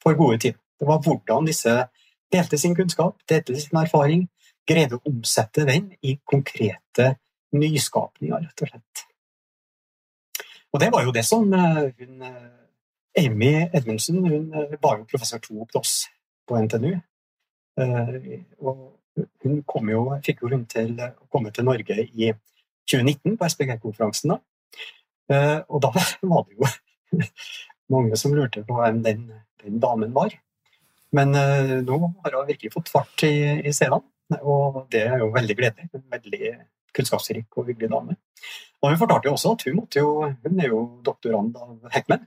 [0.02, 0.56] for gode team.
[0.80, 1.76] Det var hvordan disse
[2.32, 4.26] delte sin kunnskap, delte sin erfaring,
[4.68, 7.14] greide å omsette den i konkrete
[7.56, 9.06] nyskapninger, rett og slett.
[10.72, 15.08] Og det var jo det som eh, hun, eh, Amy Edmundsen hun eh, var jo
[15.10, 15.96] professor to opp til oss
[16.48, 16.94] på NTNU.
[18.62, 18.80] Og
[19.44, 22.30] hun kom jo, fikk jo rundt til å komme til Norge i
[22.88, 24.34] 2019 på SPG-konferansen.
[24.34, 25.38] da.
[25.68, 25.92] Og da
[26.32, 27.22] var det jo
[27.94, 29.24] mange som lurte på hvem den,
[29.62, 30.34] den damen var.
[31.16, 33.32] Men nå har hun virkelig fått fart i,
[33.64, 34.04] i selene,
[34.42, 35.88] og det er jo veldig gledelig.
[35.92, 36.52] En veldig
[36.96, 38.16] kunnskapsrik og hyggelig dame.
[38.82, 40.12] Og hun fortalte jo også at hun, måtte jo,
[40.44, 42.26] hun er jo doktorand av Heckman.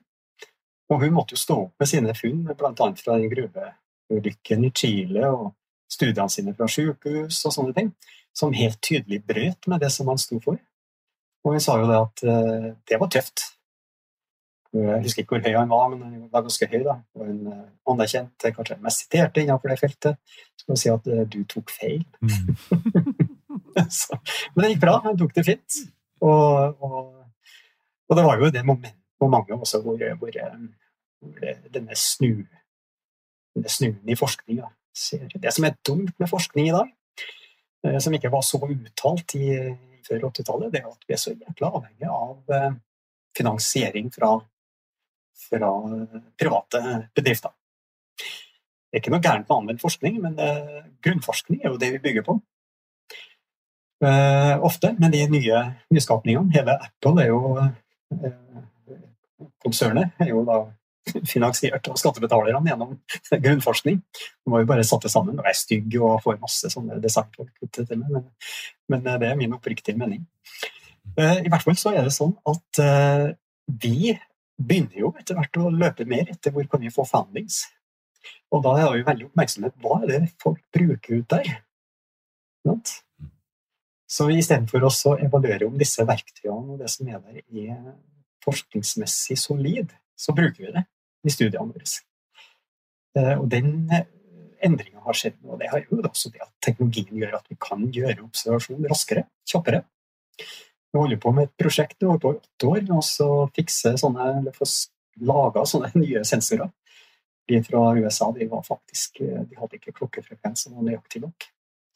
[0.89, 2.89] Og hun måtte jo stå opp med sine funn, bl.a.
[2.99, 5.49] fra den gruveulykken i Chile og
[5.91, 7.91] studiene sine fra sykehus og sånne ting,
[8.35, 10.59] som helt tydelig brøt med det som han sto for.
[11.45, 13.49] Og hun sa jo det at eh, det var tøft.
[14.73, 16.81] Jeg husker ikke hvor høy han var, men han var ganske høy.
[16.83, 16.95] da.
[17.15, 20.17] Og en eh, anerkjent, eh, kanskje mest siterte innenfor det feltet.
[20.65, 22.03] Jeg si at eh, du tok feil.
[23.91, 24.17] Så,
[24.55, 25.79] men det gikk bra, han tok det fint.
[26.23, 26.99] Og, og,
[28.09, 30.31] og det var jo det momentet for mange også hvor, hvor,
[31.29, 32.43] hvor denne snu
[33.55, 34.67] denne snuen i forskninga
[35.39, 39.47] Det som er dumt med forskning i dag, som ikke var så uttalt i,
[40.07, 42.77] før 80-tallet, det er at vi er så jækla avhengig av
[43.35, 44.37] finansiering fra,
[45.35, 45.71] fra
[46.39, 46.81] private
[47.15, 47.53] bedrifter.
[48.95, 52.03] Det er ikke noe gærent med anvendt forskning, men eh, grunnforskning er jo det vi
[52.05, 52.37] bygger på.
[54.07, 56.53] Eh, ofte med de nye nyskapningene.
[56.55, 58.37] Hele Apple er jo eh,
[59.65, 60.61] Konsernet er jo da
[61.33, 62.93] finansiert av skattebetalerne gjennom
[63.45, 63.99] grunnforskning.
[63.99, 67.51] De må jo bare satt det sammen og er stygg og får masse sånne designfolk.
[67.75, 68.29] til meg, Men,
[68.87, 70.23] men det er min oppriktige mening.
[71.19, 72.79] I hvert fall så er det sånn at
[73.83, 74.15] vi
[74.57, 77.63] begynner jo etter hvert å løpe mer etter hvor kan vi få foundings.
[78.53, 81.51] Og da er vi veldig oppmerksomhet hva er det folk bruker ut der.
[82.65, 82.93] Right?
[84.09, 87.95] Så istedenfor å evaluere om disse verktøyene og det som er der, er
[88.45, 90.85] forskningsmessig solid, så bruker vi det
[91.25, 91.87] i studiene våre.
[93.17, 93.89] Eh, Og den
[94.65, 95.57] endringa har skjedd nå.
[95.59, 99.83] Det har jo også det at teknologien gjør at vi kan gjøre observasjon raskere, kjappere.
[100.95, 104.63] Vi holder på med et prosjekt i åtte år med å fikse sånne, eller få
[105.27, 106.69] laga sånne nye sensorer.
[107.51, 111.49] De fra USA de var faktisk, de hadde ikke klokkefrekvens som var nøyaktig nok.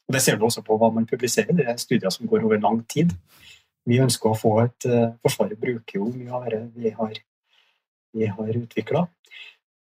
[0.04, 1.56] Og Det ser du også på hva man publiserer.
[1.56, 3.14] Det er studier som går over lang tid.
[3.88, 7.16] Vi ønsker å få et uh, Forsvaret bruker jo mye av det vi har,
[8.12, 9.06] vi har utvikla.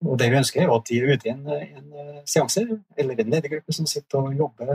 [0.07, 2.63] Og det vi ønsker, er at de er ute i en, en uh, seanse,
[2.95, 4.73] eller en ledergruppe som sitter og jobber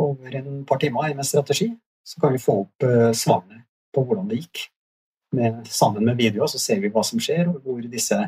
[0.00, 1.68] over en par timer med strategi.
[2.00, 2.84] Så kan vi få opp
[3.16, 3.63] svarene
[3.94, 4.66] på hvordan det gikk.
[5.34, 8.18] Med, sammen med videoer så ser vi hva som skjer, og hvor disse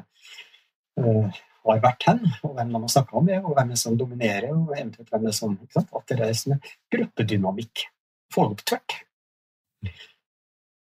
[1.67, 5.13] har vært hen, og hvem de har snakka med, og hvem som dominerer, og eventuelt
[5.13, 5.57] hvem som?
[5.77, 6.61] At det er sånn
[6.95, 7.87] gruppedynamikk.
[8.35, 8.97] Det opp tvert.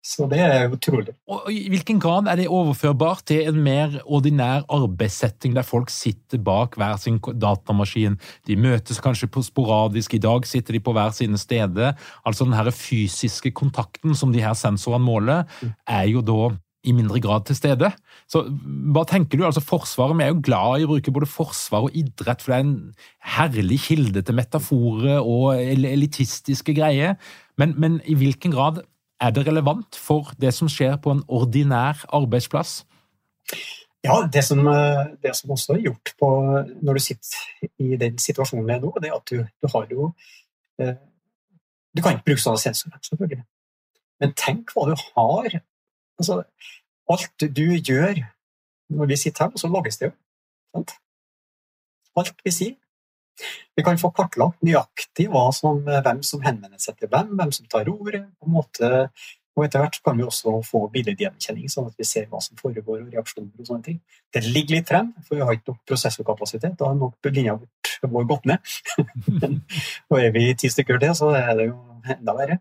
[0.05, 1.15] Så det er utrolig.
[1.33, 6.37] Og I hvilken grad er det overførbart til en mer ordinær arbeidssetting der folk sitter
[6.45, 8.19] bak hver sin datamaskin?
[8.45, 11.97] De møtes kanskje sporadisk, i dag sitter de på hver sine steder.
[12.25, 15.49] Altså den her fysiske kontakten som de her sensorene måler,
[15.87, 16.53] er jo da
[16.85, 17.89] i mindre grad til stede.
[18.29, 18.43] Så
[18.93, 19.45] hva tenker du?
[19.47, 22.59] Altså Forsvaret, Vi er jo glad i å bruke både forsvar og idrett, for det
[22.59, 22.93] er en
[23.35, 27.17] herlig kilde til metaforer og elitistiske greier.
[27.57, 28.83] Men, men i hvilken grad
[29.21, 32.83] er det relevant for det som skjer på en ordinær arbeidsplass?
[34.05, 34.61] Ja, det som,
[35.23, 36.29] det som også er gjort på,
[36.81, 40.11] når du sitter i den situasjonen nå, det er at du, du har jo
[41.95, 43.45] Du kan ikke bruke sånne sensorer, selvfølgelig.
[44.19, 45.61] Men tenk hva du har
[46.19, 46.43] Altså,
[47.11, 48.19] alt du gjør
[48.89, 50.11] når vi sitter her, så lages det jo.
[52.15, 52.75] Alt vi sier.
[53.75, 57.89] Vi kan få kartlagt nøyaktig som, hvem som henvender seg til hvem, hvem som tar
[57.91, 58.23] ordet.
[58.39, 59.09] på en måte,
[59.55, 63.05] og Etter hvert kan vi også få billedgjenkjenning, sånn at vi ser hva som foregår,
[63.05, 64.01] og reaksjoner og sånne ting.
[64.33, 66.75] Det ligger litt frem, for vi har ikke nok prosessorkapasitet.
[66.79, 67.55] Da har nok linja
[68.03, 68.73] vår gått ned.
[70.11, 71.77] og er vi ti stykker til, så er det jo
[72.17, 72.59] enda verre.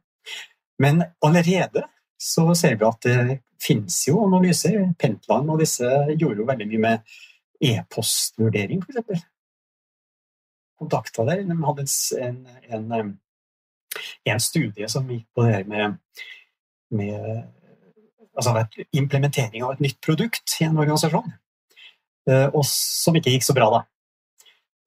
[0.79, 1.83] Men allerede
[2.21, 4.79] så ser vi at det finnes jo analyser.
[4.99, 7.19] Pentland og disse gjorde jo veldig mye med
[7.65, 9.27] e-postvurdering, f.eks.
[10.85, 11.43] Kontakta der.
[11.49, 11.87] De hadde
[12.21, 13.15] en, en,
[14.25, 15.97] en, studie som gikk på det her med,
[16.95, 17.43] med
[18.35, 21.35] altså implementering av et nytt produkt i en organisasjon,
[22.27, 23.83] og som ikke gikk så bra, da.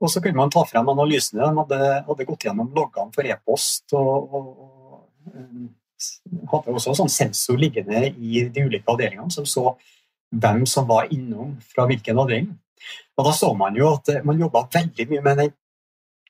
[0.04, 1.42] Og så kunne man ta frem analysene.
[1.42, 3.88] De hadde, hadde gått gjennom loggene for e-post.
[3.98, 5.70] og, og, og um,
[6.52, 9.72] hadde også sånn sensor liggende i de ulike avdelingene som så
[10.38, 12.52] hvem som var innom fra hvilken avdeling.
[13.18, 15.56] Og Da så man jo at man jobba veldig mye med, den,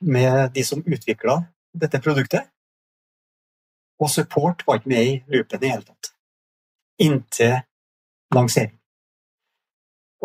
[0.02, 1.40] med de som utvikla
[1.78, 2.50] dette produktet.
[3.98, 6.12] Og support var ikke med i loopen i hele tatt.
[7.02, 7.56] Inntil
[8.34, 8.76] lansering.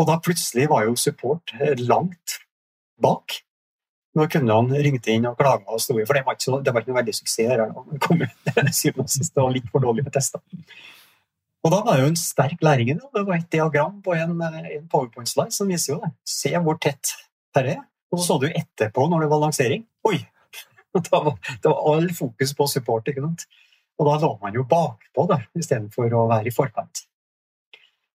[0.01, 2.39] Og da plutselig var jo support langt
[3.03, 3.39] bak.
[4.17, 6.73] Når kundene ringte inn og klaga og sto i, for det var ikke, så, det
[6.73, 7.47] var ikke noe veldig suksess.
[9.33, 10.43] Det var litt for dårlig med tester.
[11.63, 13.07] Og da var det jo en sterk læring i det.
[13.15, 16.11] Det var et diagram på en, en powerpoint-slide som viser jo det.
[16.29, 17.15] Se hvor tett
[17.55, 17.83] dette er.
[18.13, 19.87] Og så så du etterpå, når det var lansering.
[20.09, 20.19] Oi!
[20.93, 23.07] Det var, det var all fokus på support.
[23.09, 23.47] ikke sant?
[23.97, 27.07] Og da lå man jo bakpå da, istedenfor å være i forkant.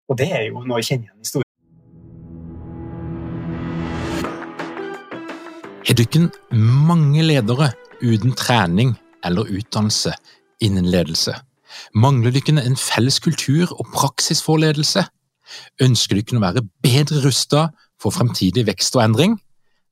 [0.05, 1.45] Og det er jo noe jeg kjenner igjen i store
[5.87, 7.71] Har dere mange ledere
[8.03, 8.93] uten trening
[9.25, 10.13] eller utdannelse
[10.61, 11.33] innen ledelse?
[11.97, 15.07] Mangler dere en felles kultur og praksis for ledelse?
[15.81, 19.39] Ønsker dere å være bedre rustet for fremtidig vekst og endring?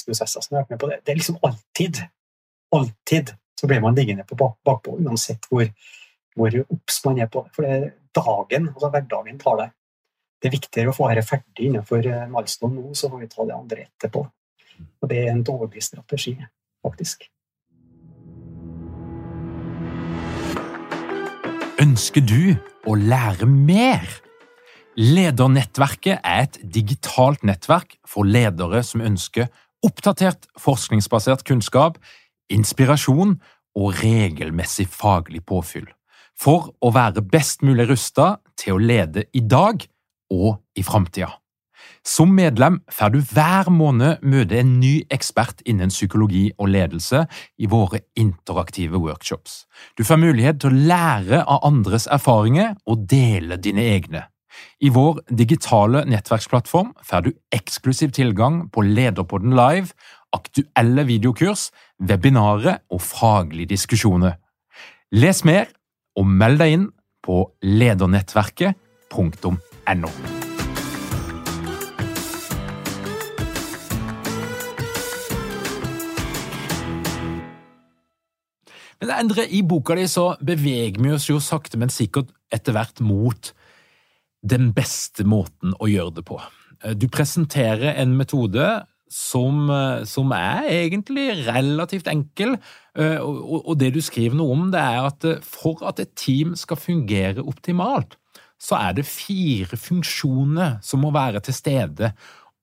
[0.00, 1.00] endringsprosesser som har vært med på det.
[1.04, 2.02] Det er liksom alltid,
[2.72, 5.68] alltid så blir man liggende på bakpå, uansett hvor,
[6.36, 7.54] hvor obs man er på det.
[7.54, 9.76] For det er dagen, altså hverdagen tar deg
[10.40, 13.44] det er viktigere å få dette ferdig innenfor eh, milestone nå, så får vi ta
[13.44, 14.22] det andre etterpå.
[15.04, 16.32] Og det er en dårlig strategi,
[16.80, 17.26] faktisk.
[21.80, 22.56] Ønsker du
[22.88, 24.08] å lære mer?
[24.96, 29.52] Ledernettverket er et digitalt nettverk for ledere som ønsker
[29.86, 31.98] oppdatert forskningsbasert kunnskap,
[32.52, 33.38] inspirasjon
[33.78, 35.88] og regelmessig faglig påfyll.
[36.40, 39.84] For å være best mulig rusta til å lede i dag
[40.32, 41.34] og i framtida.
[42.06, 47.26] Som medlem får du hver måned møte en ny ekspert innen psykologi og ledelse
[47.60, 49.66] i våre interaktive workshops.
[49.96, 54.24] Du får mulighet til å lære av andres erfaringer og dele dine egne.
[54.80, 59.88] I vår digitale nettverksplattform får du eksklusiv tilgang på Lederpodden live,
[60.32, 64.32] aktuelle videokurs, webinarer og faglige diskusjoner.
[65.12, 65.66] Les mer
[66.16, 66.90] og meld deg inn
[67.24, 70.10] på ledernettverket.no.
[79.00, 83.00] Men Endre, I boka di så beveger vi oss jo sakte, men sikkert etter hvert
[83.00, 83.52] mot
[84.42, 86.40] den beste måten å gjøre det på.
[86.96, 88.66] Du presenterer en metode
[89.10, 89.66] som,
[90.06, 92.54] som er egentlig relativt enkel,
[92.94, 97.44] og det du skriver noe om, det er at for at et team skal fungere
[97.44, 98.16] optimalt,
[98.60, 102.12] så er det fire funksjoner som må være til stede.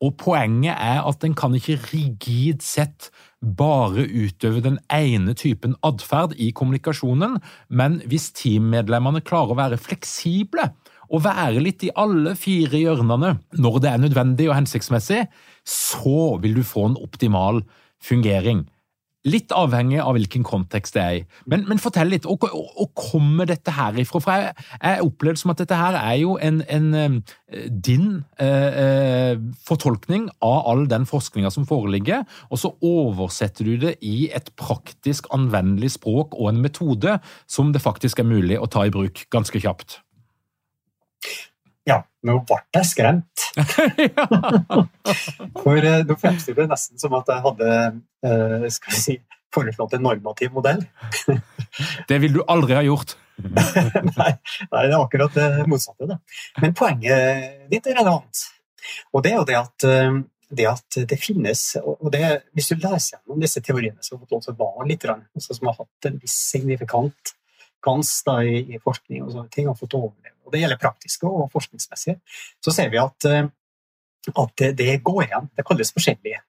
[0.02, 3.10] Og poenget er at en kan ikke rigid sett
[3.42, 10.70] bare utøve den ene typen atferd i kommunikasjonen, men hvis teammedlemmene klarer å være fleksible
[11.08, 15.26] og være litt i alle fire hjørnene når det er nødvendig og hensiktsmessig,
[15.68, 17.64] så vil du få en optimal
[18.04, 18.66] fungering.
[19.28, 21.24] Litt avhengig av hvilken kontekst det er i.
[21.52, 22.28] Men, men fortell litt.
[22.30, 24.22] Hvor, hvor kommer dette her ifra?
[24.24, 27.20] For jeg, jeg opplevde som at dette her er jo en, en
[27.68, 28.08] din
[28.40, 34.30] eh, eh, fortolkning av all den forskninga som foreligger, og så oversetter du det i
[34.36, 37.18] et praktisk anvendelig språk og en metode
[37.52, 40.00] som det faktisk er mulig å ta i bruk ganske kjapt.
[41.88, 43.46] Ja, nå ble jeg skremt.
[45.64, 47.70] For uh, nå fremstiller det nesten som at jeg hadde
[48.28, 49.16] uh, skal vi si,
[49.56, 50.84] foreslått en normativ modell.
[52.10, 53.16] det vil du aldri ha gjort.
[53.38, 56.10] nei, nei, det er akkurat det motsatte.
[56.10, 56.20] Da.
[56.64, 58.44] Men poenget ditt er relevant.
[59.14, 62.24] Og det er jo det at, uh, det, at det finnes og det,
[62.56, 65.56] Hvis du leser gjennom disse teoriene som har fått lov til å være litt, altså
[65.56, 67.36] som har hatt en viss signifikant
[67.84, 68.12] gans
[68.44, 72.20] i, i, forskning og sånne ting, har fått overleve og det gjelder praktiske og forskningsmessige,
[72.64, 73.50] så ser vi at, eh,
[74.32, 75.50] at det går igjen.
[75.56, 76.42] Det kalles forskjellige.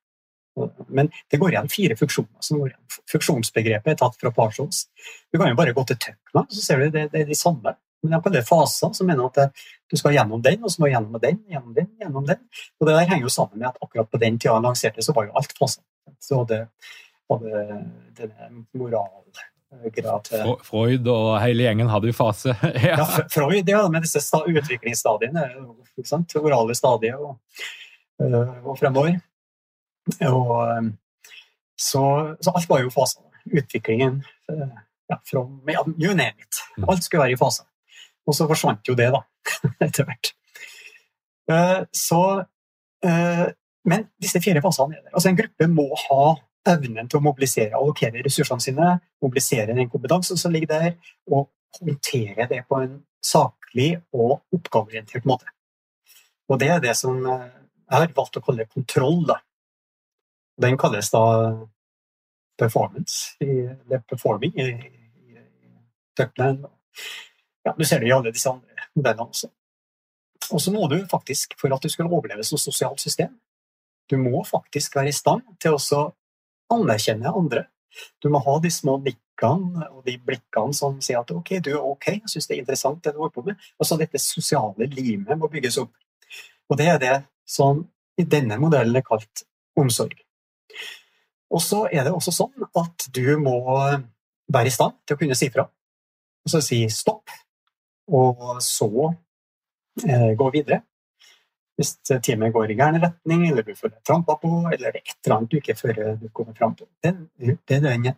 [0.89, 2.39] Men det går igjen fire funksjoner.
[2.41, 2.87] som går igjen.
[3.13, 4.87] Funksjonsbegrepet er tatt fra Parsons.
[5.33, 7.77] Du kan jo bare gå til Tøkna, så ser du det, det er de samme.
[8.03, 9.55] Men de kaller det faser, som mener at
[9.91, 12.43] du skal gjennom den, og så må du gjennom den, gjennom den, gjennom den.
[12.79, 15.15] Og det der henger jo sammen med at akkurat på den tida han lanserte, så
[15.15, 15.83] var jo alt faser.
[16.23, 16.65] Så det,
[17.29, 17.65] hadde
[18.19, 18.65] denne
[19.69, 22.55] til Freud og hele gjengen hadde jo fase.
[22.89, 22.95] ja.
[22.97, 25.45] ja, Freud, ja, med disse utviklingsstadiene.
[25.99, 26.37] Ikke sant?
[26.41, 27.37] Orale stadier og,
[28.23, 29.19] øh, og fremover.
[30.25, 30.93] Og, øh,
[31.79, 32.03] så,
[32.41, 33.21] så, alt var jo faser.
[33.59, 34.69] Utviklingen øh,
[35.11, 36.63] ja, fra, ja, You name it.
[36.89, 37.69] Alt skulle være i faser.
[38.27, 39.21] Og så forsvant jo det, da,
[39.87, 40.35] etter hvert.
[41.97, 42.45] Så
[43.89, 45.15] men disse fire fasene er der.
[45.15, 46.25] Altså En gruppe må ha
[46.71, 48.91] evnen til å mobilisere, allokere ressursene sine,
[49.23, 51.49] mobilisere den kompetansen som ligger der, og
[51.81, 55.51] håndtere det på en saklig og oppgaveorientert måte.
[56.49, 57.49] Og det er det som eh,
[57.89, 59.27] jeg har valgt å kalle kontroll.
[60.61, 61.25] Den kalles da
[62.59, 66.49] performance, eller performing, i, i, i
[67.65, 69.51] Ja, du ser det i alle disse andre modellene også.
[70.53, 73.37] Og så må du faktisk, for at du skal overleve som sosialt system,
[74.11, 75.81] du må faktisk være i stand til å
[76.73, 77.67] anerkjenne andre.
[78.23, 81.83] Du må ha de små nikkene og de blikkene som sier at ok, du er
[81.83, 83.67] ok, jeg syns det er interessant det du holder på med.
[83.79, 85.93] Og så dette sosiale limet må bygges opp.
[86.69, 87.17] Og det er det
[87.49, 87.87] som
[88.19, 89.45] i denne modellen er kalt
[89.79, 90.19] omsorg.
[91.49, 93.57] Og så er det også sånn at du må
[94.53, 95.65] være i stand til å kunne si fra.
[96.45, 97.33] Og så si stopp,
[98.09, 98.89] og så
[100.05, 100.83] eh, gå videre.
[101.79, 105.37] Hvis teamet går i gæren retning, eller du føler trampa på, eller er et eller
[105.37, 106.89] annet du ikke fører du kommer fram til.
[107.03, 108.09] Det er den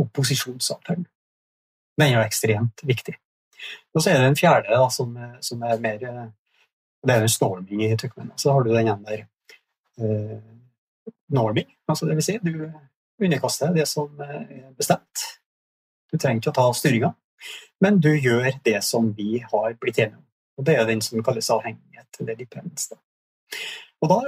[0.00, 1.04] opposisjonsavtalen.
[2.00, 3.14] Den er jo ekstremt viktig.
[3.94, 5.12] Og så er det en fjerde da, som,
[5.44, 8.32] som, er mer Det er en storming i Turkmen.
[8.36, 9.26] Så har du den ene der
[10.00, 10.40] eh,
[11.28, 11.68] norming.
[11.88, 12.70] Altså det vil si, du
[13.22, 15.26] underkaster det som er bestemt.
[16.12, 17.12] Du trenger ikke å ta styringa,
[17.80, 20.26] men du gjør det som vi har blitt enige om.
[20.62, 22.94] Og det er den som kalles avhengighet, eller dependence.
[23.98, 24.18] Og da,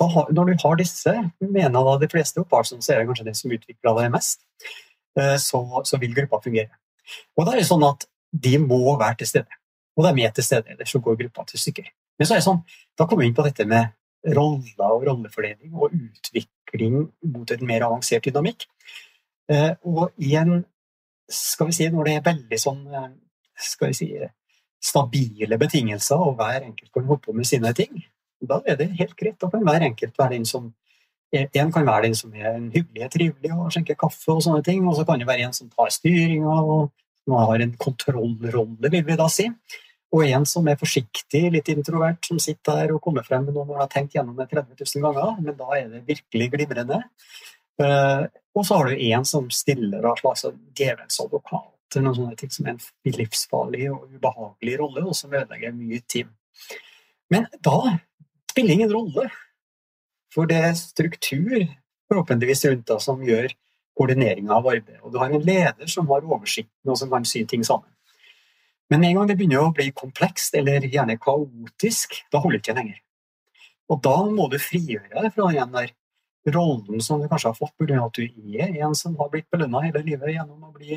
[0.00, 1.12] da, når du har disse,
[1.44, 4.40] mener da de fleste opphavsmenn, så er det kanskje den som utvikler det mest,
[5.20, 6.80] eh, så, så, vil gruppa fungere.
[7.36, 9.60] Og da er det sånn at de må være til stede.
[10.00, 11.92] Og de er til stede, ellers så går gruppa til stykker.
[12.16, 12.64] Men så er det sånn,
[12.96, 13.92] da kommer vi inn på dette med
[14.38, 17.04] roller og rollefordeling og utvikling
[17.34, 18.64] mot en mer avansert dynamikk.
[19.52, 20.62] Eh, og igjen,
[21.28, 23.10] skal vi si, når det er veldig sånn eh,
[23.58, 24.12] skal vi si,
[24.84, 28.04] stabile betingelser, og hver enkelt kan holde på med sine ting,
[28.48, 29.40] da er det helt greit.
[29.40, 30.70] Da kan hver enkelt være den som
[31.32, 34.86] en kan være den som er en hyggelig, trivelig og skjenker kaffe, og sånne ting,
[34.88, 36.88] og så kan det være en som tar styringa og
[37.28, 39.48] har en kontrollrolle, vil vi da si.
[40.08, 43.68] Og en som er forsiktig, litt introvert, som sitter der og kommer frem med noe
[43.68, 47.02] man har tenkt gjennom det 30 000 ganger, men da er det virkelig glimrende.
[47.78, 48.24] Uh,
[48.56, 51.20] og så har du en som stiller av slags djevelens
[51.92, 56.30] til noen sånne ting som en livsfarlig og ubehagelig rolle, og som ødelegger mye team.
[57.32, 57.98] Men da
[58.52, 59.28] spiller ingen rolle,
[60.34, 61.64] for det er struktur
[62.08, 63.52] forhåpentligvis rundt deg som gjør
[63.98, 65.00] koordineringa av arbeidet.
[65.02, 67.88] Og du har en leder som har oversikten og som kan sy ting sammen.
[68.88, 72.76] Men en gang det begynner å bli komplekst, eller gjerne kaotisk, da holder det ikke
[72.78, 73.00] lenger.
[73.92, 75.92] Og da må du frigjøre deg fra den der
[76.54, 77.98] rollen som du kanskje har fått pga.
[78.04, 80.96] at du er en som har blitt belønna hele livet gjennom å bli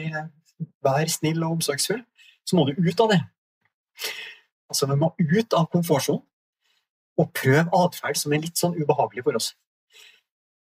[0.84, 2.02] vær snill og omsorgsfull,
[2.46, 3.22] så må du ut av det.
[4.72, 6.24] Altså, Vi må ut av komfortsonen
[7.20, 9.52] og prøve atferd som er litt sånn ubehagelig for oss.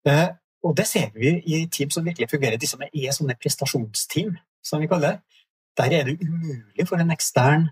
[0.08, 0.28] Eh,
[0.66, 2.58] og det ser vi i team som virkelig fungerer.
[2.60, 5.42] De som er sånne prestasjonsteam, som vi kaller det.
[5.78, 7.70] Der er det umulig for en ekstern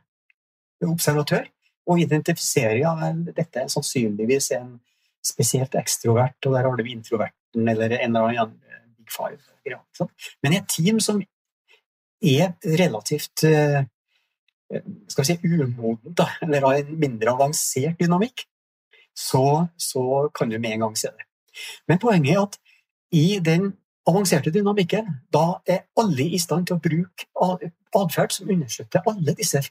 [0.86, 1.48] observatør
[1.88, 2.92] å identifisere ja,
[3.34, 4.76] dette er sannsynligvis en
[5.24, 8.54] spesielt ekstrovert, og der har du introverten eller en eller annen
[8.96, 9.40] big five.
[10.42, 11.20] Men i et team som
[12.22, 13.84] er relativt eh,
[15.08, 18.44] skal vi si, umodent, eller har en mindre avansert dynamikk,
[19.16, 21.26] så, så, kan du med en gang se det.
[21.88, 22.58] Men poenget er at
[23.12, 23.72] i den
[24.08, 27.26] avanserte dynamikken, da er alle i stand til å bruke
[27.96, 29.62] atferd som understøtter alle disse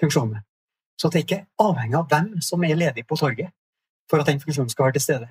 [0.00, 0.42] funksjonene.
[1.00, 3.54] Så det er ikke avhengig av hvem som er ledig på torget
[4.10, 5.28] for at den funksjonen skal være til stede.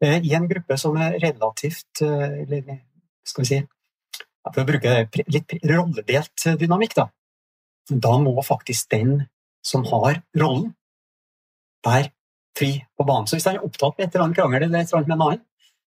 [0.00, 2.78] Eh, I en gruppe som er relativt eh,
[3.26, 3.60] skal vi si,
[4.52, 7.08] for å bruke litt rolledelt dynamikk, da,
[7.90, 9.22] da må faktisk den
[9.64, 10.72] som har rollen,
[11.84, 12.12] være
[12.56, 13.28] fri på banen.
[13.28, 15.16] Så hvis han er opptatt med et eller annet krangel eller et eller annet med
[15.16, 15.44] en annen,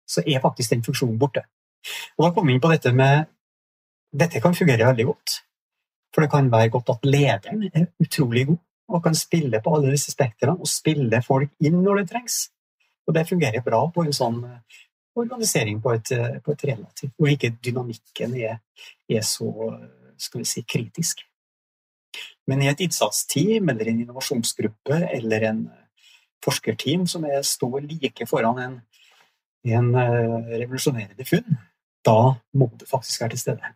[0.06, 1.44] så er faktisk den funksjonen borte.
[2.16, 3.32] Og da kommer vi inn på dette med
[4.16, 5.32] Dette kan fungere veldig godt.
[6.14, 8.60] For det kan være godt at lederen er utrolig god
[8.96, 12.36] og kan spille på alle disse spektrene og spille folk inn når det trengs.
[13.04, 14.38] Og det fungerer bra på en sånn
[15.16, 18.58] organisering på et, eh, på et relativt Hvor ikke dynamikken er,
[19.08, 19.48] er, så
[20.18, 21.20] skal vi si, kritisk.
[22.46, 25.64] Men i et innsatsteam eller en innovasjonsgruppe eller en
[26.44, 28.76] forskerteam som er, står like foran en,
[29.66, 31.58] en revolusjonerende funn,
[32.06, 33.74] da må du faktisk være til stede.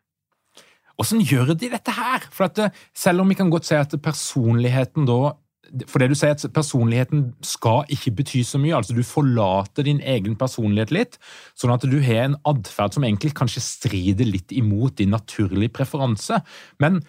[1.00, 2.24] Hvordan gjør de dette her?
[2.30, 5.34] For at Selv om vi kan godt si at personligheten da
[5.86, 8.74] for det du sier at Personligheten skal ikke bety så mye.
[8.76, 11.18] altså Du forlater din egen personlighet litt,
[11.58, 16.40] sånn at du har en atferd som egentlig kanskje strider litt imot din naturlige preferanse.
[16.82, 17.00] Men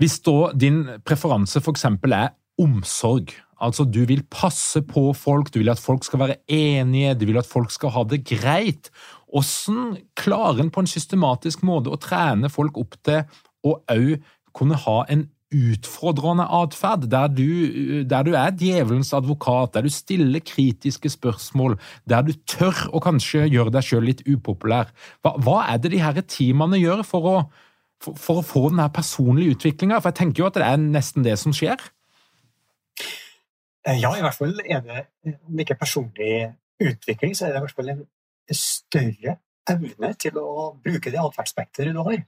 [0.00, 1.86] hvis da din preferanse f.eks.
[1.86, 7.16] er omsorg, altså du vil passe på folk, du vil at folk skal være enige,
[7.20, 8.90] du vil at folk skal ha det greit,
[9.30, 13.22] hvordan klarer en på en systematisk måte å trene folk opp til
[13.66, 14.16] å òg
[14.56, 17.30] kunne ha en utfordrende atferd, der,
[18.06, 21.74] der, du er djevelens advokat, der du stiller kritiske spørsmål,
[22.08, 24.92] der du tør å kanskje gjøre deg sjøl litt upopulær.
[25.24, 27.36] Hva, hva, er det de her teamene gjør for å,
[28.02, 29.98] for, for å få den personlige utviklinga?
[29.98, 31.82] For jeg tenker jo at det er nesten det som skjer.
[33.88, 35.06] Ja, i hvert fall er det,
[35.48, 36.32] om ikke er personlig
[36.80, 38.04] utvikling, så er det i hvert fall en
[38.54, 39.40] større
[39.70, 42.22] evne til å bruke det atferdsspekteret du har.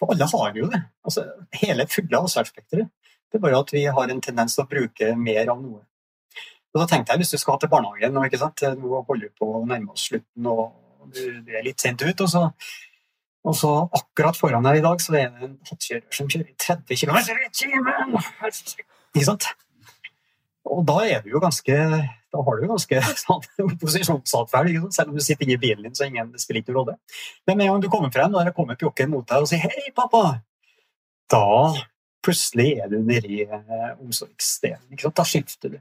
[0.00, 0.80] For alle har jo det.
[1.06, 1.24] Altså,
[1.60, 2.92] hele fulle atferdsspekteret.
[3.30, 5.82] Det er bare at vi har en tendens til å bruke mer av noe.
[6.74, 8.62] Og da tenkte jeg, Hvis du skal til barnehagen nå, ikke sant?
[8.78, 12.30] nå holder vi på å nærme oss slutten, og du er litt sent ut, og
[12.30, 12.48] så,
[13.44, 17.00] og så akkurat foran deg i dag så er det en hattkjører som kjører 30
[17.02, 18.16] km i timen!
[19.14, 19.50] Ikke sant?
[20.64, 21.78] Og da er du jo ganske
[22.34, 24.74] da har du ganske sånn, opposisjonsatferd.
[24.94, 26.96] Selv om du sitter i bilen din, så ingen, det spiller ingen rolle.
[27.46, 29.92] Men med en gang du kommer frem, da kommer pjokken mot deg og sier 'hei,
[29.94, 30.40] pappa',
[31.30, 31.44] da
[32.24, 34.96] plutselig er du nede i eh, omsorgsdelen.
[35.14, 35.78] Da skifter du.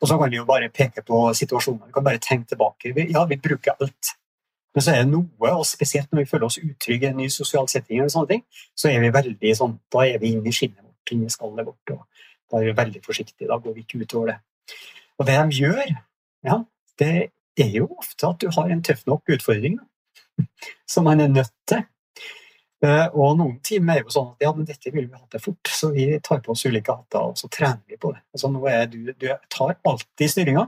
[0.00, 1.88] Og så kan du jo bare peke på situasjoner.
[1.88, 2.92] Du kan bare tenke tilbake.
[3.08, 4.12] Ja, vi bruker alt.
[4.76, 7.30] Men så er det noe, og spesielt når vi føler oss utrygge i en ny
[7.32, 8.42] sosial setting, og sånne ting,
[8.76, 11.64] så er vi veldig sånn, da er vi inne i skinnet vårt, inne i skallet
[11.64, 11.94] vårt.
[11.94, 12.02] og
[12.52, 13.48] Da er vi veldig forsiktige.
[13.48, 14.36] Da går vi ikke utover det.
[15.16, 15.92] Og det de gjør,
[16.46, 16.60] ja,
[17.00, 17.12] det
[17.56, 19.78] er jo ofte at du har en tøff nok utfordring
[20.92, 21.84] som man er nødt til.
[22.84, 25.42] Eh, og noen timer er jo sånn at ja, men dette vil vi ha til
[25.42, 28.20] fort, så vi tar på oss ulike hatter og så trener vi på det.
[28.36, 30.66] Altså, nå er du, du tar alltid styringa,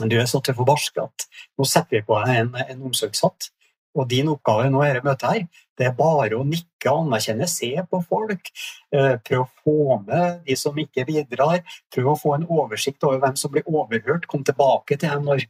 [0.00, 2.84] men du er så tøff og barsk at nå setter vi på deg en, en
[2.88, 3.50] omsorgshatt
[3.98, 8.00] og din oppgave nå dette møtet her, det er bare å nikke anerkjenne, se på
[8.06, 8.50] folk.
[8.94, 11.62] Eh, prøv å få med de som ikke bidrar.
[11.94, 14.26] Prøv å få en oversikt over hvem som blir overhørt.
[14.30, 15.46] Kom tilbake til dem når,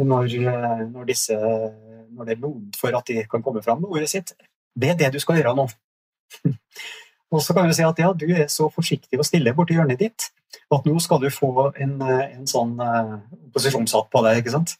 [0.00, 1.36] når, eh, når, disse,
[2.16, 4.32] når det er modent for at de kan komme fram med ordet sitt.
[4.78, 5.68] Det er det du skal gjøre nå.
[7.34, 10.00] Og så kan du si at ja, du er så forsiktig og stille borti hjørnet
[10.00, 10.30] ditt
[10.72, 14.40] at nå skal du få en, en sånn opposisjonshatt på deg.
[14.40, 14.78] ikke sant?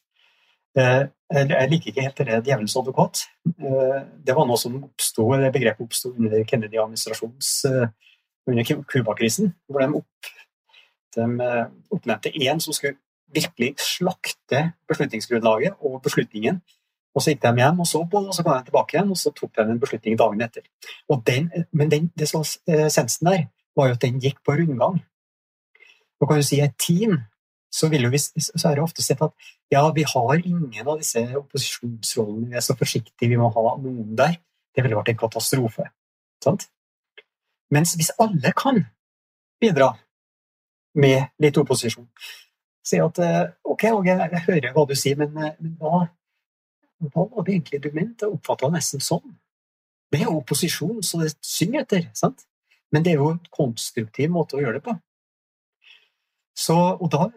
[0.78, 3.26] Uh, jeg liker ikke helt det djevelens advokat.
[3.46, 7.90] Eh, det var noe som oppstod, det begrepet oppsto under Kennedy-administrasjons eh,
[8.48, 10.30] under Cuba-krisen, hvor de, opp,
[11.16, 12.96] de eh, oppnevnte én som skulle
[13.34, 16.62] virkelig slakte beslutningsgrunnlaget og beslutningen.
[17.12, 19.18] Og Så gikk de hjem og så på og så kom de tilbake igjen og
[19.18, 20.64] så tok de en beslutning dagen etter.
[21.26, 25.00] Den, men den, det essensen der, var jo at den gikk på rundgang.
[26.18, 27.18] Nå kan du si Et team
[27.70, 29.34] så, vi, så er det ofte sett at
[29.72, 34.16] ja, vi har ingen av disse opposisjonsrollene, vi er så forsiktige, vi må ha noen
[34.16, 34.38] der.
[34.74, 35.88] Det ville vært en katastrofe.
[36.44, 36.68] Sant?
[37.74, 38.80] Mens hvis alle kan
[39.60, 39.92] bidra
[40.98, 42.06] med litt opposisjon
[42.88, 46.06] Si at eh, ok, jeg hører hva du sier, men, eh, men hva,
[47.04, 48.24] hva, var det egentlig du mente?
[48.24, 49.34] Jeg oppfatta nesten sånn.
[50.08, 52.06] Det er jo opposisjon, så det synger etter.
[52.16, 52.46] sant?
[52.88, 54.94] Men det er jo en konstruktiv måte å gjøre det på.
[56.56, 57.28] Så, og da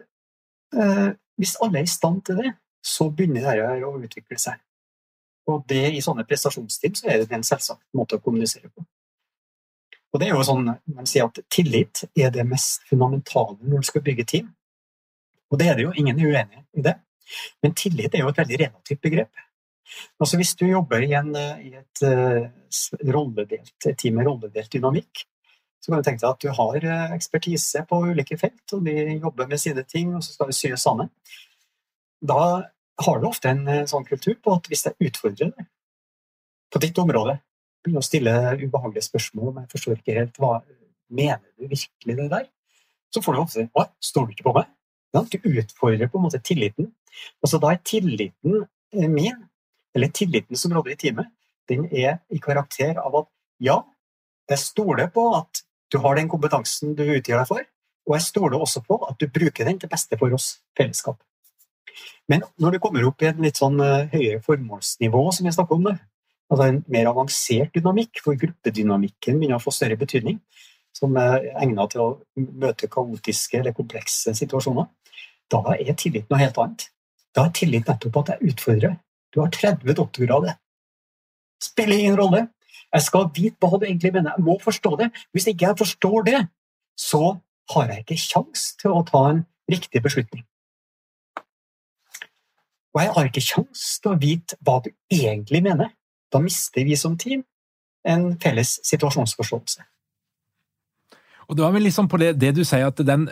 [0.72, 2.52] hvis alle er i stand til det,
[2.82, 4.58] så begynner dette å utvikle seg.
[5.50, 8.84] Og det, i sånne prestasjonstid så er det en selvsagt måte å kommunisere på.
[10.12, 13.88] Og det er jo sånn, Man sier at tillit er det mest fundamentale når du
[13.88, 14.50] skal bygge team.
[15.52, 16.94] Og det er det jo, ingen er uenig i det.
[17.64, 19.42] Men tillit er jo et veldig relativt begrep.
[20.20, 22.46] Altså Hvis du jobber i, en, i et, uh,
[23.12, 25.24] rolledelt, team med rolledelt dynamikk,
[25.82, 29.16] så kan du tenke deg at du har eh, ekspertise på ulike felt, og de
[29.16, 31.10] jobber med sine ting, og så skal vi sy sammen.
[32.22, 32.42] Da
[33.02, 35.66] har du ofte en eh, sånn kultur på at hvis jeg utfordrer deg
[36.72, 37.40] på ditt område,
[37.82, 40.60] begynner å stille ubehagelige spørsmål om jeg forstår ikke helt hva
[41.12, 42.46] Mener du virkelig det der?
[43.12, 44.70] Så får du ofte Hva, står du ikke på meg?
[45.12, 46.86] Ja, du utfordrer på en måte tilliten.
[47.44, 49.42] Og så da er tilliten eh, min,
[49.92, 51.28] eller tilliten som råder i teamet,
[51.68, 53.28] den er i karakter av at
[53.60, 53.76] ja,
[54.48, 55.60] jeg stoler på at
[55.92, 57.66] du har den kompetansen du utgir deg for,
[58.08, 61.20] og jeg stoler også på at du bruker den til beste for oss fellesskap.
[62.30, 65.78] Men når du kommer opp i et litt sånn eh, høyere formålsnivå, som jeg snakker
[65.78, 65.96] om, det,
[66.52, 70.40] altså en mer avansert dynamikk, for gruppedynamikken begynner å få større betydning,
[70.96, 72.08] som er egnet til å
[72.62, 74.88] møte kaotiske eller komplekse situasjoner,
[75.52, 76.88] da er tillit noe helt annet.
[77.36, 78.96] Da er tillit nettopp at jeg utfordrer.
[79.32, 80.56] Du har 30 doktorgrader.
[81.62, 82.46] Spiller ingen rolle.
[82.92, 84.34] Jeg skal vite hva du egentlig mener.
[84.36, 85.10] Jeg må forstå det.
[85.32, 86.40] Hvis ikke jeg forstår det,
[86.98, 87.36] så
[87.72, 90.44] har jeg ikke kjangs til å ta en riktig beslutning.
[92.92, 95.94] Og jeg har ikke kjangs til å vite hva du egentlig mener.
[96.32, 97.46] Da mister vi som team
[98.04, 99.86] en felles situasjonsforståelse.
[101.50, 103.26] Og da er vi liksom på det, det du sier, at den,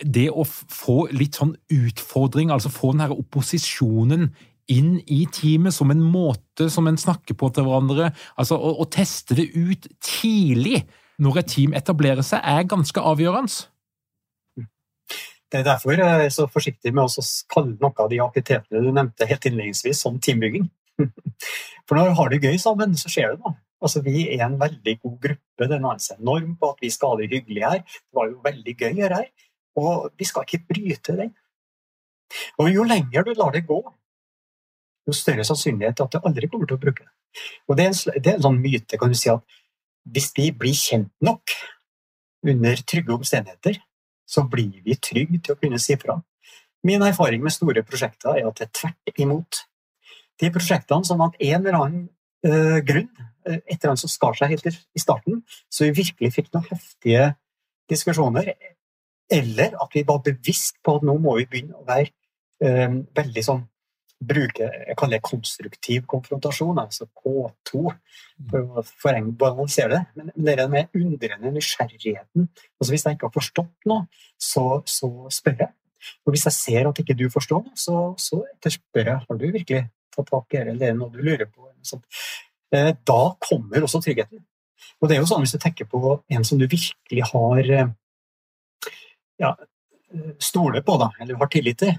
[0.00, 4.30] det å få litt sånn utfordring, altså få den her opposisjonen
[4.72, 8.88] inn i teamet som en måte som en snakker på til hverandre, altså å, å
[8.90, 10.84] teste det ut tidlig
[11.20, 13.68] når et team etablerer seg, er ganske avgjørende.
[15.50, 18.92] Det er derfor jeg er så forsiktig med å kalle noe av de aktivitetene du
[18.94, 20.68] nevnte helt innledningsvis, som teambygging.
[21.88, 23.56] For når vi har det gøy sammen, så skjer det noe.
[23.80, 25.66] Altså, Vi er en veldig god gruppe.
[25.66, 27.80] Det er en norm på at vi skal ha det hyggelig her.
[27.82, 29.48] Det var jo veldig gøy å gjøre her.
[29.80, 31.32] Og vi skal ikke bryte den.
[32.62, 33.80] Og jo lenger du lar det gå,
[35.08, 37.10] jo større sannsynlighet at du aldri kommer til å bruke det.
[37.68, 39.60] Og det er, en, det er en sånn myte, kan du si, at
[40.10, 41.54] hvis vi blir kjent nok
[42.46, 43.80] under trygge omstendigheter,
[44.30, 46.18] så blir vi trygge til å kunne si fra.
[46.86, 49.64] Min erfaring med store prosjekter er at det er tvert imot.
[50.40, 52.06] De prosjektene som av en eller annen
[52.46, 53.10] uh, grunn,
[53.48, 56.70] uh, et eller annet som skar seg helt i starten, så vi virkelig fikk noen
[56.70, 57.32] heftige
[57.90, 58.54] diskusjoner,
[59.30, 62.08] eller at vi var bevisst på at nå må vi begynne å være
[62.64, 63.66] uh, veldig sånn
[64.20, 67.92] bruke jeg kaller det konstruktiv konfrontasjon, altså K2,
[68.50, 70.00] for å balansere det.
[70.18, 72.48] Men det er den med undrende nysgjerrigheten.
[72.78, 74.06] Altså Hvis jeg ikke har forstått noe,
[74.36, 75.72] så, så spør jeg.
[76.24, 79.82] Og hvis jeg ser at ikke du forstår så, så etterspør jeg har du virkelig
[80.14, 81.68] tatt tak i det, eller er det noe du lurer på.
[82.74, 84.44] Eh, da kommer også tryggheten.
[85.00, 86.00] Og det er jo sånn hvis du tenker på
[86.32, 87.92] en som du virkelig har eh,
[89.40, 89.54] ja,
[90.14, 91.94] eh, stoler på, da, eller har tillit til,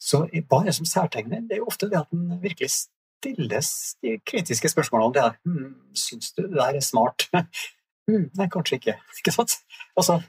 [0.00, 1.44] så hva er det som særtegner?
[1.48, 3.70] Det er jo ofte det at en virkelig stilles
[4.02, 7.28] de kritiske spørsmålene om det er hm, Syns du det der er smart?
[8.08, 8.98] hm, nei, kanskje ikke.
[9.20, 9.56] Ikke sant?
[9.96, 10.20] Altså,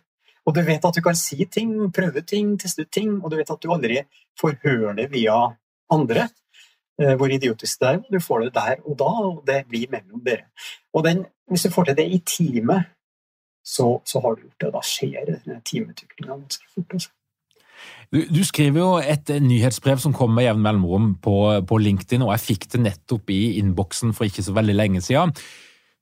[0.46, 3.38] og du vet at du kan si ting, prøve ting, teste ut ting, og du
[3.40, 4.02] vet at du aldri
[4.40, 5.38] får høre det via
[5.92, 6.30] andre.
[7.02, 7.98] Eh, hvor idiotisk det er.
[8.12, 10.48] Du får det der og da, og det blir mellom dere.
[10.94, 12.86] Og den, hvis du får til det i teamet,
[13.66, 14.74] så, så har du gjort det.
[14.74, 16.94] Da skjer teamutviklinga ganske fort.
[16.94, 17.10] Altså.
[18.14, 21.36] Du, du, skriver jo et nyhetsbrev som kommer med jevn mellomrom på,
[21.68, 25.34] på, LinkedIn, og jeg fikk det nettopp i innboksen for ikke så veldig lenge siden.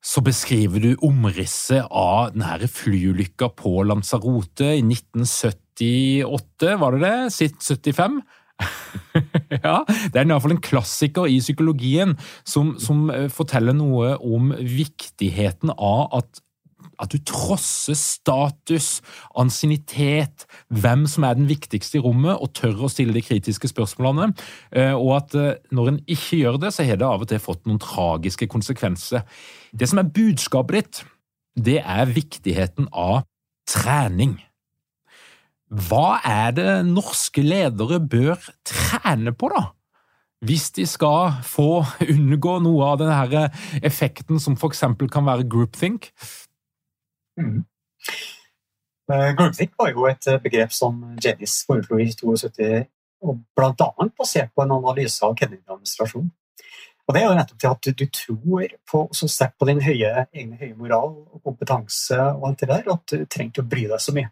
[0.03, 7.17] Så beskriver du omrisset av denne flyulykka på Lanzarote i 1978, var det det?
[7.33, 8.19] Sitt 75?
[9.63, 15.73] ja, det er iallfall en klassiker i psykologien som, som eh, forteller noe om viktigheten
[15.73, 16.43] av at
[17.03, 19.01] at du trosser status,
[19.39, 24.31] ansiennitet, hvem som er den viktigste i rommet, og tør å stille de kritiske spørsmålene.
[24.71, 27.43] Eh, og at eh, når en ikke gjør det, så har det av og til
[27.43, 29.27] fått noen tragiske konsekvenser.
[29.73, 31.03] Det som er budskapet ditt,
[31.53, 33.23] det er viktigheten av
[33.69, 34.39] trening.
[35.73, 38.37] Hva er det norske ledere bør
[38.67, 39.71] trene på, da?
[40.43, 43.45] Hvis de skal få unngå noe av denne
[43.81, 44.83] effekten som f.eks.
[45.11, 46.09] kan være groupthink?
[47.39, 47.63] Mm.
[49.11, 52.85] Uh, var jo et eh, begrep som Jennys foreslo i 72,
[53.23, 53.89] og bl.a.
[54.17, 56.31] basert på en analyse av Kennedy-administrasjonen.
[57.03, 59.81] Og Det er jo nettopp til at du, du tror på, så sterkt på din
[59.83, 63.71] høye, egne høye moral og kompetanse og alt det der, at du trenger ikke å
[63.73, 64.31] bry deg så mye.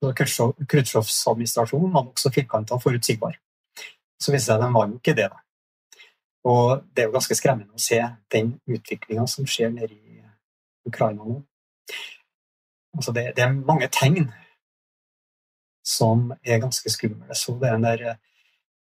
[0.00, 3.36] Khrusjtsjovs administrasjon var nokså firkanta og forutsigbar.
[4.20, 5.28] Så viste det seg at den var jo ikke det.
[5.28, 5.44] da.
[6.48, 8.00] Og Det er jo ganske skremmende å se
[8.32, 10.22] den utviklinga som skjer nede i
[10.88, 11.42] Ukraina nå.
[12.94, 14.30] Altså det, det, er mange tegn
[15.86, 17.34] som er ganske skumle.
[17.34, 18.16] Så det en der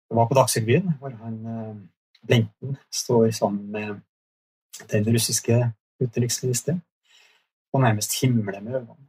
[0.09, 1.77] Det var på Dagsrevyen, hvor han eh,
[2.27, 4.01] Blinken står sammen med
[4.93, 6.83] den russiske utenriksministeren
[7.73, 9.09] og nærmest himler med øynene.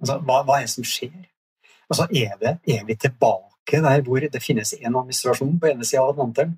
[0.00, 1.12] Altså, hva, hva, er det som skjer?
[1.90, 6.02] Altså, er, det, er vi tilbake der hvor det finnes en administrasjon på ene sida
[6.02, 6.56] av Atlanteren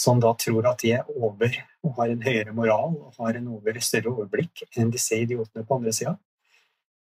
[0.00, 3.50] som da tror at de er over og har en høyere moral og har en
[3.56, 6.14] over, større overblikk enn disse idiotene på andre sida.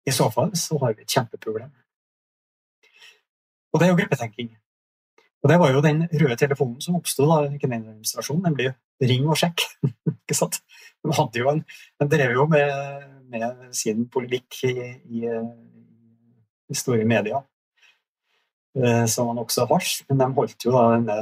[0.07, 1.69] I så fall så har vi et kjempeproblem.
[3.71, 4.49] Og det er jo gruppetenking.
[5.41, 8.73] Og det var jo den røde telefonen som oppsto i administrasjonen, nemlig
[9.09, 9.63] ring og sjekk.
[10.21, 10.59] ikke sant?
[11.01, 11.63] De, hadde jo en,
[12.01, 14.75] de drev jo med, med sin politikk i,
[15.09, 15.23] i,
[16.69, 17.41] i, store medier,
[18.77, 21.17] eh, som var nokså har, men de holdt jo da denne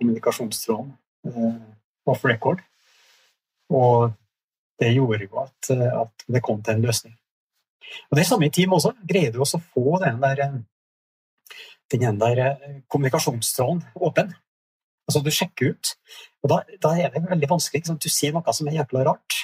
[0.00, 0.90] kommunikasjonstråden
[1.28, 1.60] eh,
[2.08, 2.64] off record.
[3.70, 4.10] Og
[4.80, 7.16] det gjorde jo at, at, det kom til en løsning.
[8.10, 8.94] Og Det samme i team også.
[9.06, 10.42] Greier du også å få den der,
[11.92, 12.40] den der
[12.88, 14.32] kommunikasjonstråden åpen?
[15.08, 15.94] Altså Du sjekker ut.
[16.42, 17.82] og Da, da er det veldig vanskelig.
[17.82, 17.98] Liksom.
[18.00, 19.40] Du sier noe som er jækla rart.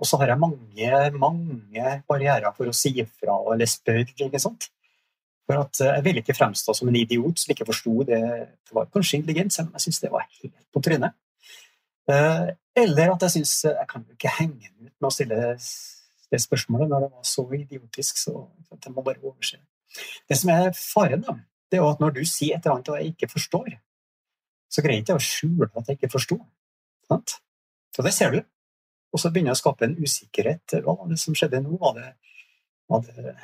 [0.00, 4.08] Og så har jeg mange, mange barrierer for å si ifra eller spørre.
[4.16, 4.70] ikke sant?
[5.50, 8.20] For at Jeg ville ikke fremstå som en idiot som ikke forsto det.
[8.62, 11.16] Det var kanskje intelligent, selv om jeg syns det var helt på trynet.
[12.06, 12.46] Eh,
[12.78, 15.40] eller at jeg syns jeg kan jo ikke henge ut med å stille
[16.30, 19.58] det spørsmålet når det var så idiotisk, så jeg må bare overse.
[20.30, 21.34] Det som er faren, da,
[21.66, 23.72] det er at når du sier et eller annet og jeg ikke forstår,
[24.70, 26.38] så greier jeg ikke å skjule at jeg ikke forsto.
[27.10, 28.38] Så det ser du.
[29.10, 30.76] Og så begynner jeg å skape en usikkerhet.
[30.84, 31.74] Hva var det som skjedde nå?
[31.82, 32.10] Var det,
[32.86, 33.34] var det